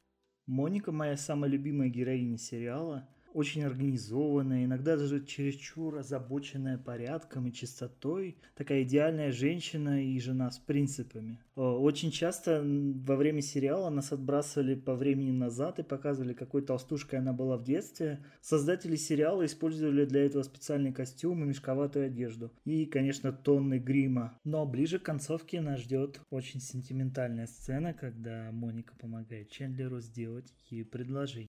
Моника 0.46 0.92
моя 0.92 1.16
самая 1.16 1.51
любимая 1.51 1.88
героиня 1.88 2.37
сериала– 2.37 3.09
очень 3.34 3.64
организованная, 3.64 4.64
иногда 4.64 4.96
даже 4.96 5.24
чересчур 5.24 5.96
озабоченная 5.96 6.78
порядком 6.78 7.46
и 7.46 7.52
чистотой, 7.52 8.36
такая 8.54 8.82
идеальная 8.82 9.32
женщина 9.32 10.04
и 10.04 10.18
жена 10.20 10.50
с 10.50 10.58
принципами. 10.58 11.38
Очень 11.54 12.10
часто 12.10 12.62
во 12.64 13.16
время 13.16 13.42
сериала 13.42 13.90
нас 13.90 14.12
отбрасывали 14.12 14.74
по 14.74 14.94
времени 14.94 15.32
назад 15.32 15.78
и 15.78 15.82
показывали, 15.82 16.32
какой 16.32 16.62
толстушкой 16.62 17.18
она 17.18 17.32
была 17.32 17.58
в 17.58 17.64
детстве. 17.64 18.24
Создатели 18.40 18.96
сериала 18.96 19.44
использовали 19.44 20.04
для 20.06 20.24
этого 20.24 20.42
специальный 20.42 20.92
костюм 20.92 21.42
и 21.42 21.46
мешковатую 21.46 22.06
одежду. 22.06 22.50
И, 22.64 22.86
конечно, 22.86 23.32
тонны 23.32 23.78
грима. 23.78 24.38
Но 24.44 24.64
ближе 24.64 24.98
к 24.98 25.02
концовке 25.02 25.60
нас 25.60 25.80
ждет 25.80 26.20
очень 26.30 26.60
сентиментальная 26.60 27.46
сцена, 27.46 27.92
когда 27.92 28.50
Моника 28.52 28.94
помогает 28.98 29.50
Чендлеру 29.50 30.00
сделать 30.00 30.54
ей 30.70 30.84
предложение. 30.84 31.48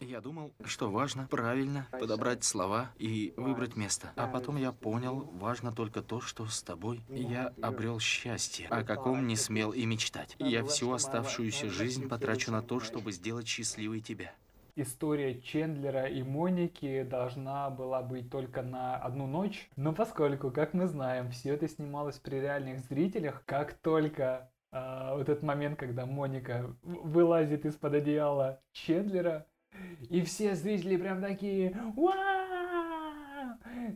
Я 0.00 0.20
думал, 0.20 0.52
что 0.64 0.90
важно 0.90 1.26
правильно 1.30 1.86
подобрать 1.90 2.44
слова 2.44 2.90
и 2.98 3.34
выбрать 3.36 3.76
место. 3.76 4.12
А 4.16 4.26
потом 4.26 4.56
я 4.56 4.72
понял, 4.72 5.28
важно 5.34 5.72
только 5.72 6.02
то, 6.02 6.20
что 6.20 6.46
с 6.46 6.62
тобой 6.62 7.02
я 7.08 7.52
обрел 7.60 7.98
счастье, 7.98 8.68
о 8.68 8.84
каком 8.84 9.26
не 9.26 9.36
смел 9.36 9.72
и 9.72 9.84
мечтать. 9.86 10.36
Я 10.38 10.64
всю 10.64 10.92
оставшуюся 10.92 11.68
жизнь 11.68 12.08
потрачу 12.08 12.52
на 12.52 12.62
то, 12.62 12.80
чтобы 12.80 13.12
сделать 13.12 13.46
счастливой 13.46 14.00
тебя. 14.00 14.32
История 14.76 15.40
Чендлера 15.40 16.06
и 16.06 16.22
Моники 16.22 17.02
должна 17.02 17.68
была 17.68 18.00
быть 18.00 18.30
только 18.30 18.62
на 18.62 18.96
одну 18.96 19.26
ночь, 19.26 19.68
но 19.74 19.92
поскольку, 19.92 20.52
как 20.52 20.72
мы 20.72 20.86
знаем, 20.86 21.32
все 21.32 21.54
это 21.54 21.66
снималось 21.66 22.18
при 22.18 22.36
реальных 22.36 22.80
зрителях, 22.84 23.42
как 23.44 23.74
только 23.74 24.48
а, 24.70 25.16
вот 25.16 25.28
этот 25.28 25.42
момент, 25.42 25.78
когда 25.78 26.06
Моника 26.06 26.72
вылазит 26.82 27.66
из-под 27.66 27.94
одеяла 27.94 28.60
Чендлера, 28.72 29.46
и 30.08 30.22
все 30.22 30.54
зрители 30.54 30.96
прям 30.96 31.20
такие! 31.20 31.76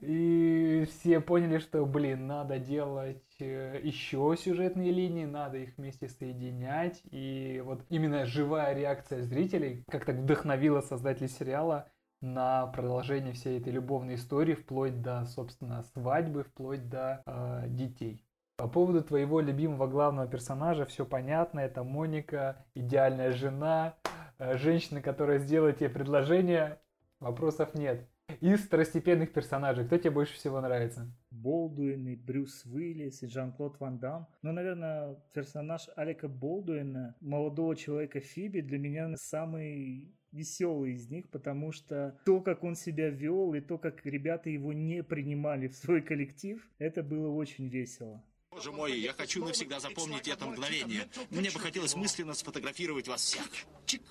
И 0.01 0.87
все 0.91 1.21
поняли, 1.21 1.59
что, 1.59 1.85
блин, 1.85 2.27
надо 2.27 2.59
делать 2.59 3.23
э, 3.41 3.79
еще 3.83 4.35
сюжетные 4.39 4.91
линии, 4.91 5.25
надо 5.25 5.59
их 5.59 5.77
вместе 5.77 6.09
соединять. 6.09 7.03
И 7.11 7.63
вот 7.65 7.85
именно 7.89 8.25
живая 8.25 8.75
реакция 8.75 9.23
зрителей 9.23 9.85
как-то 9.89 10.13
вдохновила 10.13 10.81
создателей 10.81 11.29
сериала 11.29 11.89
на 12.21 12.67
продолжение 12.69 13.35
всей 13.35 13.61
этой 13.61 13.73
любовной 13.73 14.15
истории, 14.15 14.55
вплоть 14.55 15.03
до, 15.03 15.25
собственно, 15.27 15.83
свадьбы, 15.95 16.45
вплоть 16.45 16.89
до 16.89 17.23
э, 17.27 17.65
детей. 17.69 18.25
По 18.57 18.69
поводу 18.69 19.03
твоего 19.03 19.41
любимого 19.41 19.89
главного 19.89 20.29
персонажа 20.29 20.87
все 20.87 21.05
понятно. 21.05 21.61
Это 21.61 21.83
Моника, 21.83 22.65
идеальная 22.75 23.33
жена, 23.33 23.97
Э, 24.43 24.59
женщины, 24.59 25.01
которая 25.01 25.39
сделает 25.39 25.79
тебе 25.79 25.89
предложение, 25.89 26.81
вопросов 27.21 27.75
нет. 27.75 28.09
Из 28.41 28.59
второстепенных 28.59 29.33
персонажей, 29.33 29.85
кто 29.85 29.97
тебе 29.99 30.11
больше 30.11 30.35
всего 30.35 30.61
нравится? 30.61 31.15
Болдуин 31.31 32.09
и 32.09 32.17
Брюс 32.17 32.65
Уиллис 32.67 33.23
и 33.23 33.29
Жан-Клод 33.29 33.79
Ван 33.79 33.99
Дам. 33.99 34.27
Ну, 34.43 34.51
наверное, 34.51 35.17
персонаж 35.33 35.89
Алика 35.95 36.27
Болдуина, 36.27 37.15
молодого 37.21 37.77
человека 37.77 38.19
Фиби, 38.19 38.63
для 38.63 38.79
меня 38.79 39.15
самый 39.17 40.13
веселый 40.33 40.95
из 40.95 41.09
них, 41.09 41.31
потому 41.31 41.71
что 41.71 42.19
то, 42.25 42.41
как 42.41 42.65
он 42.65 42.75
себя 42.75 43.11
вел, 43.11 43.55
и 43.55 43.61
то, 43.61 43.79
как 43.79 44.05
ребята 44.05 44.51
его 44.51 44.73
не 44.73 45.05
принимали 45.05 45.69
в 45.69 45.77
свой 45.77 46.03
коллектив, 46.03 46.69
это 46.79 47.05
было 47.05 47.29
очень 47.29 47.69
весело. 47.69 48.25
Боже 48.63 48.77
мой, 48.77 48.97
я 48.97 49.13
хочу 49.13 49.45
навсегда 49.45 49.81
запомнить 49.81 50.29
это 50.29 50.47
мгновение. 50.47 51.09
Мне 51.31 51.51
бы 51.51 51.59
хотелось 51.59 51.97
мысленно 51.97 52.33
сфотографировать 52.33 53.09
вас 53.09 53.21
всех. 53.21 53.45
Чик. 53.87 54.03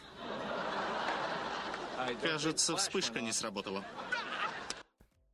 Кажется, 2.21 2.75
вспышка 2.75 3.21
не 3.21 3.31
сработала. 3.31 3.85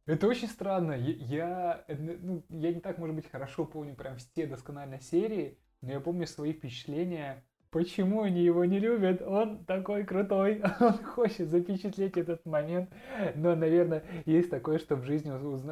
Это 0.05 0.27
очень 0.27 0.47
странно. 0.47 0.93
Я, 0.93 1.83
ну, 1.87 2.45
я 2.49 2.71
не 2.71 2.79
так, 2.79 2.99
может 2.99 3.15
быть, 3.15 3.27
хорошо 3.31 3.65
помню 3.65 3.95
прям 3.95 4.17
все 4.17 4.45
досконально 4.45 5.01
серии, 5.01 5.57
но 5.81 5.93
я 5.93 5.99
помню 5.99 6.27
свои 6.27 6.53
впечатления 6.53 7.43
Почему 7.69 8.23
они 8.23 8.41
его 8.43 8.65
не 8.65 8.79
любят? 8.79 9.21
Он 9.21 9.65
такой 9.65 10.03
крутой, 10.03 10.61
он 10.79 10.97
хочет 11.03 11.49
запечатлеть 11.49 12.17
этот 12.17 12.45
момент. 12.45 12.89
Но, 13.35 13.55
наверное, 13.55 14.03
есть 14.25 14.49
такое, 14.49 14.79
что 14.79 14.95
в 14.95 15.03
жизни 15.03 15.31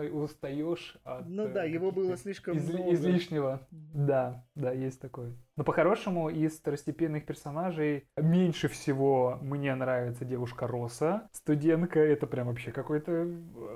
устаешь 0.09 0.97
от... 1.03 1.27
Ну 1.27 1.47
да, 1.47 1.63
его 1.63 1.91
было 1.91 2.17
слишком 2.17 2.57
из, 2.57 2.69
много. 2.69 2.93
Излишнего. 2.93 3.67
Да, 3.71 4.45
да, 4.55 4.71
есть 4.71 4.99
такое. 4.99 5.33
Но 5.55 5.63
по-хорошему, 5.63 6.29
из 6.29 6.57
второстепенных 6.59 7.25
персонажей 7.25 8.07
меньше 8.17 8.67
всего 8.67 9.39
мне 9.41 9.73
нравится 9.73 10.25
девушка 10.25 10.67
Роса. 10.67 11.29
Студентка, 11.31 11.99
это 11.99 12.27
прям 12.27 12.47
вообще 12.47 12.71
какой-то 12.71 13.27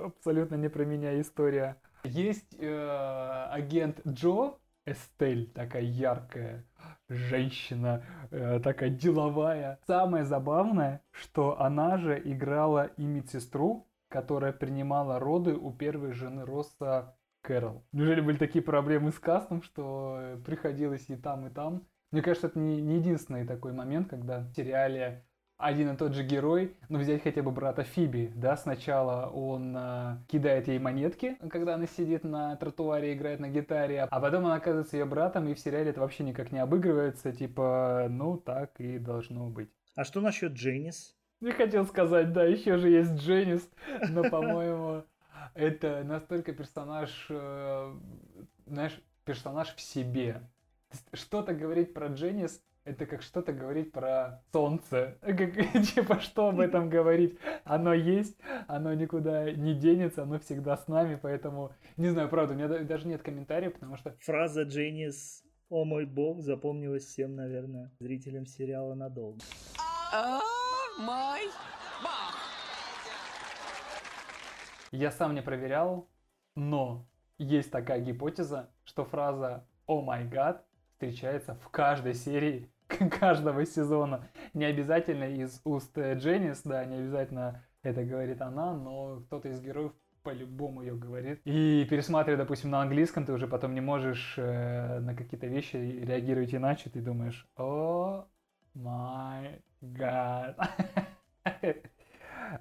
абсолютно 0.04 0.56
не 0.56 0.70
про 0.70 0.84
меня 0.84 1.20
история. 1.22 1.78
Есть 2.04 2.56
э, 2.60 3.48
агент 3.52 4.02
Джо, 4.08 4.56
Эстель, 4.86 5.50
такая 5.52 5.84
яркая, 5.84 6.66
женщина, 7.10 8.04
э, 8.32 8.60
такая 8.60 8.90
деловая. 8.90 9.80
Самое 9.88 10.24
забавное, 10.24 11.02
что 11.12 11.60
она 11.60 11.98
же 11.98 12.22
играла 12.24 12.86
и 12.98 13.04
медсестру, 13.04 13.88
которая 14.10 14.54
принимала 14.54 15.20
роды 15.20 15.56
у 15.56 15.72
первой 15.72 16.14
жены 16.14 16.46
Росса 16.46 17.16
Кэрол. 17.42 17.84
Неужели 17.92 18.22
были 18.22 18.38
такие 18.38 18.64
проблемы 18.64 19.12
с 19.12 19.20
кастом, 19.20 19.62
что 19.62 20.18
э, 20.20 20.38
приходилось 20.46 21.10
и 21.10 21.16
там, 21.16 21.48
и 21.48 21.50
там? 21.50 21.88
Мне 22.12 22.22
кажется, 22.22 22.48
это 22.48 22.60
не, 22.60 22.82
не 22.82 22.98
единственный 22.98 23.46
такой 23.46 23.72
момент, 23.72 24.10
когда 24.10 24.40
в 24.40 24.52
сериале 24.56 25.26
один 25.60 25.94
и 25.94 25.98
тот 25.98 26.14
же 26.14 26.24
герой, 26.24 26.74
ну 26.88 27.00
взять 27.00 27.22
хотя 27.22 27.44
бы 27.44 27.52
брата 27.52 27.84
Фиби, 27.84 28.32
да, 28.34 28.56
сначала 28.56 29.28
он 29.28 29.76
э, 29.78 30.18
кидает 30.28 30.70
ей 30.70 30.80
монетки, 30.80 31.38
когда 31.50 31.76
она 31.76 31.86
сидит 31.86 32.24
на 32.24 32.56
тротуаре 32.56 33.12
и 33.12 33.14
играет 33.14 33.42
на 33.42 33.50
гитаре, 33.50 34.08
а 34.10 34.20
потом 34.22 34.46
он 34.46 34.54
оказывается 34.54 34.96
ее 34.96 35.04
братом, 35.04 35.50
и 35.50 35.54
в 35.54 35.60
сериале 35.60 35.90
это 35.90 36.00
вообще 36.00 36.24
никак 36.24 36.54
не 36.54 36.60
обыгрывается, 36.60 37.34
типа, 37.34 38.08
ну 38.10 38.38
так 38.38 38.80
и 38.80 38.98
должно 38.98 39.50
быть. 39.50 39.70
А 39.96 40.06
что 40.06 40.22
насчет 40.22 40.54
Дженнис? 40.54 41.14
Не 41.42 41.52
хотел 41.52 41.86
сказать, 41.86 42.32
да, 42.32 42.46
еще 42.46 42.78
же 42.78 42.90
есть 42.90 43.16
Дженнис, 43.16 43.70
но, 44.10 44.30
по-моему, 44.30 45.04
это 45.56 46.04
настолько 46.06 46.54
персонаж, 46.54 47.28
э, 47.30 47.96
знаешь, 48.66 48.98
персонаж 49.26 49.76
в 49.76 49.82
себе. 49.82 50.42
Что-то 51.12 51.54
говорить 51.54 51.94
про 51.94 52.08
Дженнис 52.08 52.64
это 52.86 53.06
как 53.06 53.22
что-то 53.22 53.54
говорить 53.54 53.92
про 53.92 54.42
солнце. 54.52 55.18
Как, 55.22 55.54
типа, 55.94 56.20
что 56.20 56.50
об 56.50 56.60
этом 56.60 56.90
говорить? 56.98 57.38
Оно 57.64 57.94
есть, 57.94 58.38
оно 58.68 58.94
никуда 58.94 59.52
не 59.52 59.74
денется, 59.74 60.24
оно 60.24 60.40
всегда 60.40 60.78
с 60.78 60.88
нами, 60.88 61.20
поэтому, 61.22 61.72
не 61.98 62.10
знаю, 62.10 62.30
правда, 62.30 62.54
у 62.54 62.58
меня 62.58 62.68
даже 62.68 63.08
нет 63.08 63.22
комментариев, 63.22 63.74
потому 63.74 63.98
что... 63.98 64.16
Фраза 64.22 64.64
Дженнис 64.64 65.44
«О 65.70 65.86
мой 65.86 66.06
бог» 66.06 66.42
запомнилась 66.42 67.06
всем, 67.06 67.36
наверное, 67.36 67.92
зрителям 68.00 68.46
сериала 68.46 68.96
надолго. 68.96 69.40
О 70.12 70.40
мой 71.00 71.42
бог! 72.02 72.36
Я 74.92 75.12
сам 75.12 75.36
не 75.36 75.42
проверял, 75.42 76.10
но 76.56 77.06
есть 77.38 77.72
такая 77.72 78.02
гипотеза, 78.02 78.72
что 78.84 79.06
фраза 79.06 79.66
«О 79.86 80.02
май 80.02 80.28
гад» 80.28 80.66
встречается 81.00 81.56
в 81.56 81.70
каждой 81.70 82.14
серии 82.14 82.70
каждого 83.20 83.66
сезона. 83.66 84.28
Не 84.54 84.66
обязательно 84.66 85.24
из 85.24 85.62
уст 85.64 85.98
Дженнис, 85.98 86.62
да, 86.64 86.84
не 86.84 86.98
обязательно 86.98 87.64
это 87.84 88.04
говорит 88.04 88.42
она, 88.42 88.74
но 88.74 89.22
кто-то 89.22 89.48
из 89.48 89.62
героев 89.62 89.94
по-любому 90.24 90.82
ее 90.82 90.96
говорит. 90.96 91.40
И 91.46 91.88
пересматривая, 91.90 92.38
допустим, 92.38 92.72
на 92.72 92.82
английском, 92.82 93.26
ты 93.26 93.32
уже 93.32 93.48
потом 93.48 93.74
не 93.74 93.80
можешь 93.80 94.34
э, 94.38 95.00
на 95.00 95.16
какие-то 95.16 95.48
вещи 95.48 95.78
реагировать 95.78 96.54
иначе. 96.54 96.90
Ты 96.90 97.00
думаешь, 97.00 97.48
о 97.56 98.26
май 98.74 99.62
гад. 99.82 100.58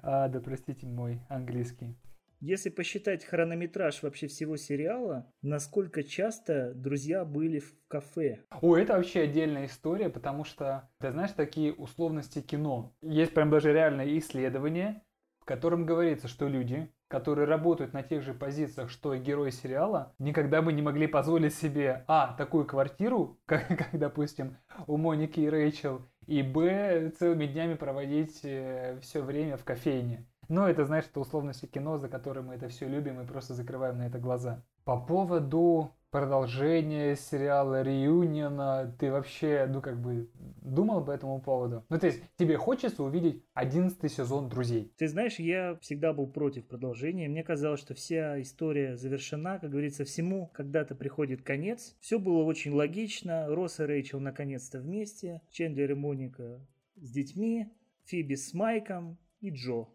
А, 0.03 0.27
да 0.27 0.39
простите 0.39 0.85
мой 0.85 1.19
английский. 1.29 1.95
Если 2.41 2.69
посчитать 2.69 3.25
хронометраж 3.25 4.01
вообще 4.01 4.27
всего 4.27 4.55
сериала, 4.55 5.29
насколько 5.41 6.03
часто 6.03 6.73
друзья 6.73 7.25
были 7.25 7.59
в 7.59 7.73
кафе? 7.89 8.39
О, 8.61 8.77
это 8.77 8.95
вообще 8.95 9.21
отдельная 9.21 9.65
история, 9.65 10.09
потому 10.09 10.45
что, 10.45 10.89
ты 10.99 11.11
знаешь, 11.11 11.31
такие 11.31 11.73
условности 11.73 12.39
кино. 12.39 12.95
Есть 13.01 13.33
прям 13.33 13.49
даже 13.49 13.73
реальное 13.73 14.17
исследование, 14.17 15.01
в 15.41 15.45
котором 15.45 15.85
говорится, 15.85 16.29
что 16.29 16.47
люди, 16.47 16.89
которые 17.09 17.45
работают 17.45 17.91
на 17.91 18.03
тех 18.03 18.23
же 18.23 18.33
позициях, 18.33 18.89
что 18.89 19.13
и 19.13 19.19
герои 19.19 19.49
сериала, 19.49 20.13
никогда 20.17 20.61
бы 20.61 20.71
не 20.71 20.81
могли 20.81 21.07
позволить 21.07 21.53
себе, 21.53 22.05
а, 22.07 22.35
такую 22.37 22.65
квартиру, 22.65 23.37
как, 23.47 23.67
как 23.67 23.89
допустим, 23.99 24.55
у 24.87 24.95
Моники 24.95 25.41
и 25.41 25.49
Рэйчел, 25.49 26.03
и, 26.25 26.41
б, 26.41 27.11
целыми 27.19 27.47
днями 27.47 27.73
проводить 27.73 28.39
э, 28.43 28.97
все 29.01 29.21
время 29.21 29.57
в 29.57 29.65
кофейне. 29.65 30.25
Но 30.49 30.67
это, 30.67 30.83
знаешь, 30.83 31.05
это 31.09 31.19
условности 31.19 31.67
кино, 31.67 31.97
за 31.97 32.09
которое 32.09 32.41
мы 32.41 32.55
это 32.55 32.67
все 32.67 32.87
любим 32.87 33.21
и 33.21 33.25
просто 33.25 33.53
закрываем 33.53 33.99
на 33.99 34.07
это 34.07 34.19
глаза. 34.19 34.63
По 34.83 34.99
поводу 34.99 35.91
продолжения 36.09 37.15
сериала 37.15 37.83
Реюниона, 37.83 38.95
ты 38.99 39.11
вообще, 39.11 39.67
ну, 39.69 39.79
как 39.79 40.01
бы, 40.01 40.27
думал 40.61 41.05
по 41.05 41.11
этому 41.11 41.39
поводу? 41.39 41.85
Ну, 41.89 41.99
то 41.99 42.07
есть, 42.07 42.23
тебе 42.37 42.57
хочется 42.57 43.03
увидеть 43.03 43.43
одиннадцатый 43.53 44.09
сезон 44.09 44.49
«Друзей»? 44.49 44.91
Ты 44.97 45.07
знаешь, 45.07 45.37
я 45.37 45.77
всегда 45.81 46.13
был 46.13 46.25
против 46.25 46.65
продолжения. 46.65 47.27
Мне 47.27 47.43
казалось, 47.43 47.79
что 47.79 47.93
вся 47.93 48.41
история 48.41 48.97
завершена. 48.97 49.59
Как 49.59 49.69
говорится, 49.69 50.03
всему 50.03 50.47
когда-то 50.47 50.95
приходит 50.95 51.43
конец. 51.43 51.95
Все 51.99 52.17
было 52.17 52.43
очень 52.43 52.73
логично. 52.73 53.45
Росс 53.47 53.79
и 53.79 53.83
Рэйчел 53.83 54.19
наконец-то 54.19 54.79
вместе. 54.79 55.43
Чендлер 55.51 55.91
и 55.91 55.95
Моника 55.95 56.59
с 56.95 57.11
детьми. 57.11 57.71
Фиби 58.05 58.33
с 58.33 58.55
Майком 58.55 59.19
и 59.41 59.51
Джо. 59.51 59.85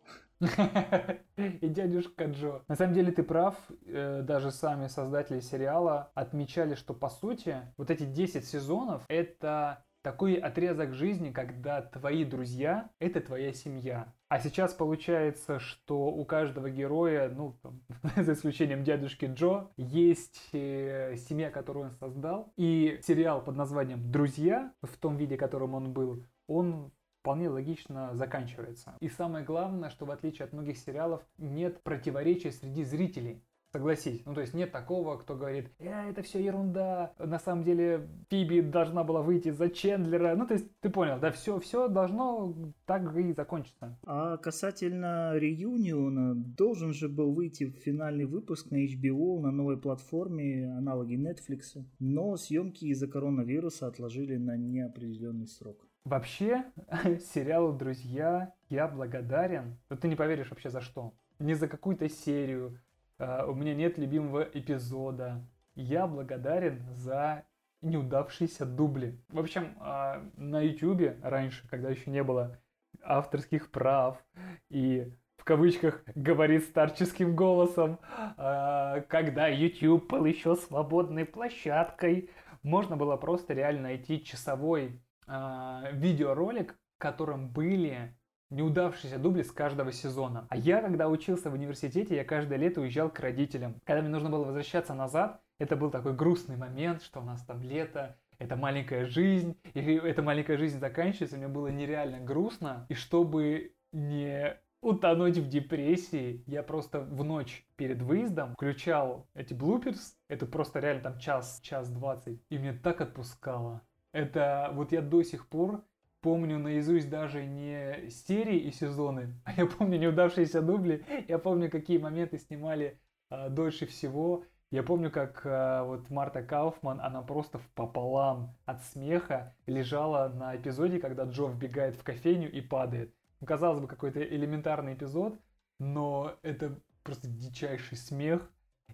И 1.37 1.69
дядюшка 1.69 2.25
Джо. 2.27 2.63
На 2.69 2.77
самом 2.77 2.95
деле 2.95 3.13
ты 3.13 3.23
прав, 3.23 3.57
э, 3.87 4.23
даже 4.23 4.51
сами 4.51 4.87
создатели 4.87 5.41
сериала 5.41 6.11
отмечали, 6.15 6.75
что 6.75 6.95
по 6.95 7.09
сути 7.09 7.57
вот 7.77 7.91
эти 7.91 8.05
10 8.05 8.47
сезонов 8.47 9.03
это 9.09 9.85
такой 10.05 10.35
отрезок 10.35 10.93
жизни, 10.93 11.31
когда 11.31 11.81
твои 11.81 12.25
друзья– 12.25 12.91
это 13.01 13.23
твоя 13.23 13.55
семья. 13.55 14.13
А 14.29 14.39
сейчас 14.39 14.75
получается, 14.75 15.59
что 15.59 16.09
у 16.09 16.25
каждого 16.27 16.69
героя, 16.69 17.31
ну, 17.31 17.57
там, 17.63 17.81
за 18.17 18.35
исключением 18.35 18.85
дядюшки 18.85 19.25
Джо, 19.25 19.71
есть 19.79 20.51
э, 20.53 21.17
семья, 21.17 21.51
которую 21.51 21.87
он 21.87 21.93
создал. 21.93 22.53
И 22.57 23.01
сериал 23.03 23.43
под 23.43 23.57
названием 23.57 24.11
«Друзья», 24.13 24.73
в 24.83 24.97
том 24.99 25.17
виде, 25.17 25.39
которым 25.39 25.75
он 25.75 25.93
был, 25.95 26.23
он 26.47 26.93
вполне 27.25 27.49
логично 27.49 28.15
заканчивается. 28.15 28.93
И 29.01 29.09
самое 29.09 29.47
главное, 29.47 29.89
что 29.89 30.05
в 30.05 30.11
отличие 30.11 30.45
от 30.45 30.53
многих 30.53 30.77
сериалов 30.77 31.23
нет 31.39 31.83
противоречия 31.83 32.53
среди 32.53 32.85
зрителей. 32.85 33.43
Согласись. 33.73 34.23
Ну, 34.27 34.35
то 34.35 34.43
есть 34.43 34.53
нет 34.53 34.71
такого, 34.71 35.17
кто 35.17 35.35
говорит, 35.35 35.71
э, 35.79 36.11
это 36.11 36.23
все 36.23 36.45
ерунда. 36.45 37.15
На 37.19 37.39
самом 37.39 37.65
деле 37.65 38.07
Фиби 38.29 38.61
должна 38.61 39.05
была 39.05 39.23
выйти 39.23 39.51
за 39.51 39.71
Чендлера. 39.71 40.37
Ну, 40.37 40.47
то 40.47 40.53
есть 40.55 40.67
ты 40.81 40.91
понял, 40.91 41.19
да, 41.19 41.33
все, 41.33 41.59
все 41.59 41.89
должно 41.89 42.55
так 42.85 43.17
и 43.17 43.33
закончиться. 43.33 43.99
А 44.05 44.37
касательно 44.37 45.33
реюниона, 45.37 46.35
должен 46.35 46.93
же 46.93 47.09
был 47.09 47.33
выйти 47.33 47.71
финальный 47.71 48.27
выпуск 48.27 48.71
на 48.71 48.77
HBO, 48.85 49.41
на 49.41 49.51
новой 49.51 49.79
платформе, 49.79 50.73
аналоги 50.77 51.17
Netflix. 51.17 51.83
Но 51.99 52.37
съемки 52.37 52.85
из-за 52.85 53.09
коронавируса 53.09 53.87
отложили 53.87 54.37
на 54.37 54.59
неопределенный 54.59 55.49
срок. 55.49 55.89
Вообще, 56.05 56.65
сериалу 57.33 57.73
«Друзья» 57.73 58.53
я 58.69 58.89
благодарен. 58.89 59.79
Но 59.89 59.97
ты 59.97 60.09
не 60.09 60.17
поверишь 60.17 60.51
вообще 60.51 60.69
за 60.69 60.83
что. 60.83 61.15
Не 61.39 61.55
за 61.55 61.67
какую-то 61.67 62.11
серию. 62.11 62.79
Uh, 63.19 63.47
у 63.49 63.55
меня 63.55 63.75
нет 63.75 63.97
любимого 63.97 64.43
эпизода. 64.43 65.43
Я 65.75 66.07
благодарен 66.07 66.85
за 66.91 67.45
неудавшиеся 67.81 68.67
дубли. 68.67 69.19
В 69.29 69.39
общем, 69.39 69.79
uh, 69.81 70.31
на 70.37 70.61
YouTube 70.61 71.17
раньше, 71.23 71.67
когда 71.69 71.89
еще 71.89 72.11
не 72.11 72.23
было 72.23 72.61
авторских 73.03 73.71
прав 73.71 74.23
и 74.69 75.11
в 75.39 75.45
кавычках 75.45 76.05
говорит 76.15 76.65
старческим 76.65 77.35
голосом, 77.35 77.99
uh, 78.37 79.01
когда 79.09 79.49
YouTube 79.49 80.11
был 80.11 80.27
еще 80.27 80.55
свободной 80.55 81.25
площадкой, 81.25 82.29
можно 82.63 82.95
было 82.95 83.17
просто 83.17 83.55
реально 83.55 83.85
найти 83.85 84.23
часовой 84.23 85.01
э, 85.27 85.93
видеоролик, 85.93 86.77
в 86.97 86.99
котором 86.99 87.49
были 87.49 88.17
неудавшиеся 88.51 89.19
дубли 89.19 89.43
с 89.43 89.51
каждого 89.51 89.93
сезона. 89.93 90.47
А 90.49 90.57
я, 90.57 90.81
когда 90.81 91.09
учился 91.09 91.51
в 91.51 91.55
университете, 91.55 92.17
я 92.17 92.25
каждое 92.25 92.59
лето 92.59 92.81
уезжал 92.81 93.11
к 93.11 93.21
родителям. 93.21 93.81
Когда 93.85 94.03
мне 94.03 94.11
нужно 94.11 94.31
было 94.31 94.45
возвращаться 94.45 94.95
назад, 94.95 95.41
это 95.59 95.77
был 95.77 95.91
такой 95.91 96.15
грустный 96.15 96.57
момент, 96.57 97.03
что 97.03 97.21
у 97.21 97.25
нас 97.25 97.43
там 97.45 97.63
лето, 97.63 98.17
это 98.39 98.57
маленькая 98.57 99.07
жизнь, 99.07 99.57
и 99.75 99.81
эта 99.81 100.23
маленькая 100.23 100.57
жизнь 100.57 100.79
заканчивается, 100.79 101.37
мне 101.37 101.49
было 101.49 101.69
нереально 101.69 102.21
грустно. 102.21 102.87
И 102.89 102.95
чтобы 102.95 103.75
не 103.93 104.57
утонуть 104.83 105.39
в 105.39 105.49
депрессии, 105.49 106.43
я 106.47 106.63
просто 106.63 107.01
в 107.01 107.25
ночь 107.25 107.67
перед 107.77 108.03
выездом 108.03 108.53
включал 108.55 109.27
эти 109.35 109.55
блуперс, 109.55 110.17
это 110.29 110.47
просто 110.47 110.81
реально 110.81 111.03
там 111.03 111.19
час, 111.19 111.61
час 111.63 111.89
двадцать, 111.89 112.41
и 112.51 112.59
мне 112.59 112.73
так 112.73 113.01
отпускало. 113.01 113.83
Это 114.15 114.71
вот 114.73 114.93
я 114.93 115.03
до 115.03 115.25
сих 115.25 115.49
пор 115.49 115.83
помню 116.21 116.61
наизусть 116.61 117.11
даже 117.11 117.45
не 117.45 118.09
серии 118.11 118.59
и 118.61 118.71
сезоны, 118.71 119.35
а 119.45 119.53
я 119.55 119.67
помню 119.67 119.99
неудавшиеся 119.99 120.63
дубли, 120.63 121.05
я 121.27 121.41
помню, 121.41 121.69
какие 121.69 121.99
моменты 121.99 122.39
снимали 122.39 123.01
а, 123.29 123.49
дольше 123.49 123.87
всего. 123.87 124.45
Я 124.71 124.85
помню, 124.85 125.11
как 125.11 125.43
а, 125.45 125.83
вот 125.83 126.11
Марта 126.11 126.45
Кауфман, 126.45 127.01
она 127.01 127.23
просто 127.23 127.61
пополам 127.75 128.57
от 128.67 128.85
смеха 128.85 129.53
лежала 129.67 130.29
на 130.29 130.55
эпизоде, 130.55 131.01
когда 131.01 131.25
Джо 131.25 131.49
вбегает 131.49 131.97
в 131.97 132.05
кофейню 132.05 132.49
и 132.49 132.61
падает. 132.61 133.13
Ну, 133.41 133.49
казалось 133.49 133.81
бы, 133.81 133.89
какой-то 133.89 134.23
элементарный 134.23 134.95
эпизод, 134.95 135.41
но 135.81 136.37
это 136.43 136.79
просто 137.03 137.27
дичайший 137.27 137.99
смех. 137.99 138.49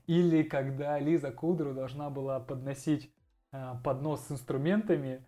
Или 0.06 0.44
когда 0.44 0.98
Лиза 0.98 1.30
Кудру 1.30 1.74
должна 1.74 2.09
была 2.09 2.40
подносить 2.40 3.12
Э, 3.12 3.19
поднос 3.82 4.26
с 4.26 4.32
инструментами, 4.32 5.24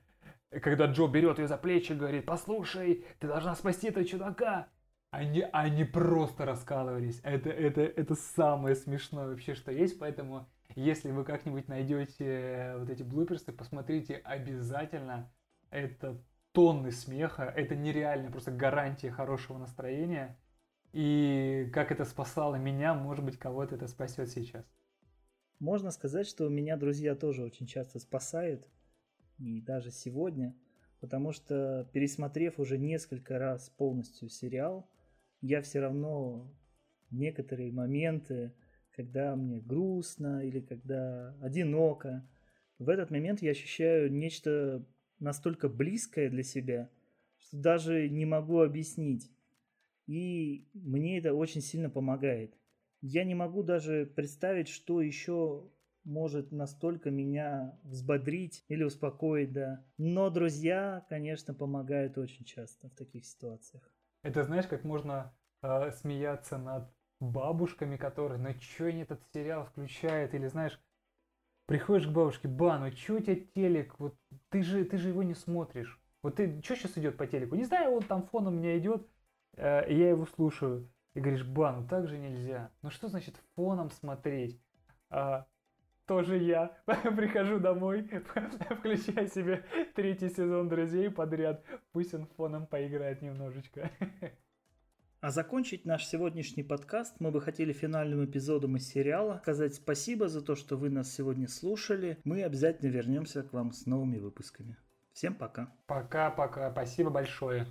когда 0.60 0.86
Джо 0.86 1.06
берет 1.06 1.38
ее 1.38 1.48
за 1.48 1.56
плечи 1.56 1.92
и 1.92 1.96
говорит, 1.96 2.26
послушай, 2.26 3.04
ты 3.18 3.26
должна 3.26 3.54
спасти 3.54 3.88
этого 3.88 4.04
чудака. 4.04 4.68
Они, 5.10 5.44
они 5.52 5.84
просто 5.84 6.46
раскалывались. 6.46 7.20
Это, 7.22 7.50
это, 7.50 7.82
это 7.82 8.14
самое 8.14 8.74
смешное 8.74 9.28
вообще, 9.28 9.54
что 9.54 9.70
есть. 9.70 9.98
Поэтому, 9.98 10.48
если 10.74 11.10
вы 11.10 11.24
как-нибудь 11.24 11.68
найдете 11.68 12.74
вот 12.78 12.88
эти 12.88 13.02
блуперсы, 13.02 13.52
посмотрите 13.52 14.16
обязательно. 14.24 15.30
Это 15.70 16.18
тонны 16.52 16.92
смеха. 16.92 17.44
Это 17.44 17.76
нереально, 17.76 18.30
просто 18.30 18.52
гарантия 18.52 19.10
хорошего 19.10 19.58
настроения. 19.58 20.38
И 20.92 21.70
как 21.72 21.92
это 21.92 22.04
спасало 22.04 22.56
меня, 22.56 22.94
может 22.94 23.24
быть, 23.24 23.38
кого-то 23.38 23.74
это 23.74 23.88
спасет 23.88 24.30
сейчас. 24.30 24.64
Можно 25.62 25.92
сказать, 25.92 26.26
что 26.26 26.48
меня 26.48 26.76
друзья 26.76 27.14
тоже 27.14 27.44
очень 27.44 27.68
часто 27.68 28.00
спасают, 28.00 28.68
и 29.38 29.60
даже 29.60 29.92
сегодня, 29.92 30.56
потому 30.98 31.30
что 31.30 31.88
пересмотрев 31.92 32.58
уже 32.58 32.78
несколько 32.78 33.38
раз 33.38 33.70
полностью 33.70 34.28
сериал, 34.28 34.90
я 35.40 35.62
все 35.62 35.78
равно 35.78 36.52
некоторые 37.12 37.70
моменты, 37.70 38.52
когда 38.90 39.36
мне 39.36 39.60
грустно 39.60 40.44
или 40.44 40.58
когда 40.58 41.36
одиноко, 41.40 42.28
в 42.80 42.88
этот 42.88 43.12
момент 43.12 43.40
я 43.40 43.52
ощущаю 43.52 44.12
нечто 44.12 44.84
настолько 45.20 45.68
близкое 45.68 46.28
для 46.28 46.42
себя, 46.42 46.90
что 47.38 47.56
даже 47.56 48.08
не 48.08 48.24
могу 48.24 48.62
объяснить. 48.62 49.30
И 50.08 50.66
мне 50.74 51.18
это 51.18 51.32
очень 51.32 51.60
сильно 51.60 51.88
помогает. 51.88 52.52
Я 53.02 53.24
не 53.24 53.34
могу 53.34 53.64
даже 53.64 54.06
представить, 54.06 54.68
что 54.68 55.02
еще 55.02 55.68
может 56.04 56.52
настолько 56.52 57.10
меня 57.10 57.76
взбодрить 57.82 58.64
или 58.68 58.84
успокоить, 58.84 59.52
да. 59.52 59.84
Но 59.98 60.30
друзья, 60.30 61.04
конечно, 61.08 61.52
помогают 61.52 62.16
очень 62.16 62.44
часто 62.44 62.88
в 62.88 62.94
таких 62.94 63.26
ситуациях. 63.26 63.82
Это 64.22 64.44
знаешь, 64.44 64.66
как 64.68 64.84
можно 64.84 65.34
э, 65.62 65.90
смеяться 65.90 66.58
над 66.58 66.92
бабушками, 67.20 67.96
которые, 67.96 68.38
ну 68.38 68.54
чё 68.54 68.86
они 68.86 69.00
этот 69.02 69.20
сериал 69.32 69.64
включают, 69.66 70.34
или 70.34 70.46
знаешь, 70.46 70.80
приходишь 71.66 72.06
к 72.06 72.12
бабушке, 72.12 72.46
ба, 72.46 72.78
ну 72.78 72.90
чё 72.92 73.16
у 73.16 73.20
тебя 73.20 73.36
телек, 73.54 73.98
вот 73.98 74.16
ты 74.48 74.62
же, 74.62 74.84
ты 74.84 74.96
же 74.96 75.08
его 75.08 75.24
не 75.24 75.34
смотришь. 75.34 76.00
Вот 76.22 76.36
ты, 76.36 76.60
что 76.62 76.76
сейчас 76.76 76.96
идет 76.98 77.16
по 77.16 77.26
телеку? 77.26 77.56
Не 77.56 77.64
знаю, 77.64 77.92
он 77.92 78.02
там 78.02 78.26
фоном 78.28 78.54
у 78.54 78.58
меня 78.58 78.78
идет, 78.78 79.04
э, 79.56 79.92
я 79.92 80.10
его 80.10 80.24
слушаю. 80.26 80.88
И 81.14 81.20
говоришь, 81.20 81.44
ба, 81.44 81.72
ну 81.72 81.86
так 81.86 82.08
же 82.08 82.18
нельзя. 82.18 82.70
Ну 82.82 82.90
что 82.90 83.08
значит 83.08 83.36
фоном 83.54 83.90
смотреть? 83.90 84.58
А, 85.10 85.46
тоже 86.06 86.38
я 86.38 86.76
прихожу 86.86 87.58
домой, 87.60 88.02
включаю 88.78 89.28
себе 89.28 89.64
третий 89.94 90.30
сезон 90.30 90.68
«Друзей» 90.68 91.10
подряд. 91.10 91.64
Пусть 91.92 92.14
он 92.14 92.26
фоном 92.26 92.66
поиграет 92.66 93.22
немножечко. 93.22 93.90
А 95.20 95.30
закончить 95.30 95.84
наш 95.84 96.04
сегодняшний 96.04 96.64
подкаст 96.64 97.14
мы 97.20 97.30
бы 97.30 97.40
хотели 97.40 97.72
финальным 97.72 98.24
эпизодом 98.24 98.76
из 98.76 98.88
сериала. 98.88 99.38
Сказать 99.42 99.76
спасибо 99.76 100.26
за 100.26 100.42
то, 100.42 100.56
что 100.56 100.76
вы 100.76 100.90
нас 100.90 101.14
сегодня 101.14 101.46
слушали. 101.46 102.18
Мы 102.24 102.42
обязательно 102.42 102.90
вернемся 102.90 103.44
к 103.44 103.52
вам 103.52 103.70
с 103.70 103.86
новыми 103.86 104.18
выпусками. 104.18 104.76
Всем 105.12 105.36
пока. 105.36 105.72
Пока-пока. 105.86 106.72
Спасибо 106.72 107.10
большое. 107.10 107.68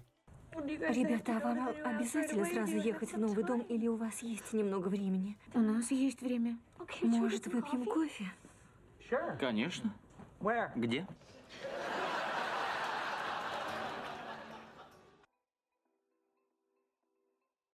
Ребята, 0.54 1.38
а 1.38 1.40
вам 1.40 1.70
обязательно 1.86 2.46
сразу 2.46 2.78
ехать 2.78 3.14
в 3.14 3.18
новый 3.18 3.44
дом 3.44 3.62
или 3.62 3.88
у 3.88 3.96
вас 3.96 4.22
есть 4.22 4.52
немного 4.54 4.90
времени? 4.90 5.38
У 5.54 5.60
нас 5.60 5.92
есть 5.92 6.22
время. 6.22 6.58
Может, 7.02 7.48
выпьем 7.48 7.86
кофе? 7.86 8.26
Конечно. 9.40 9.94
Где? 10.76 11.08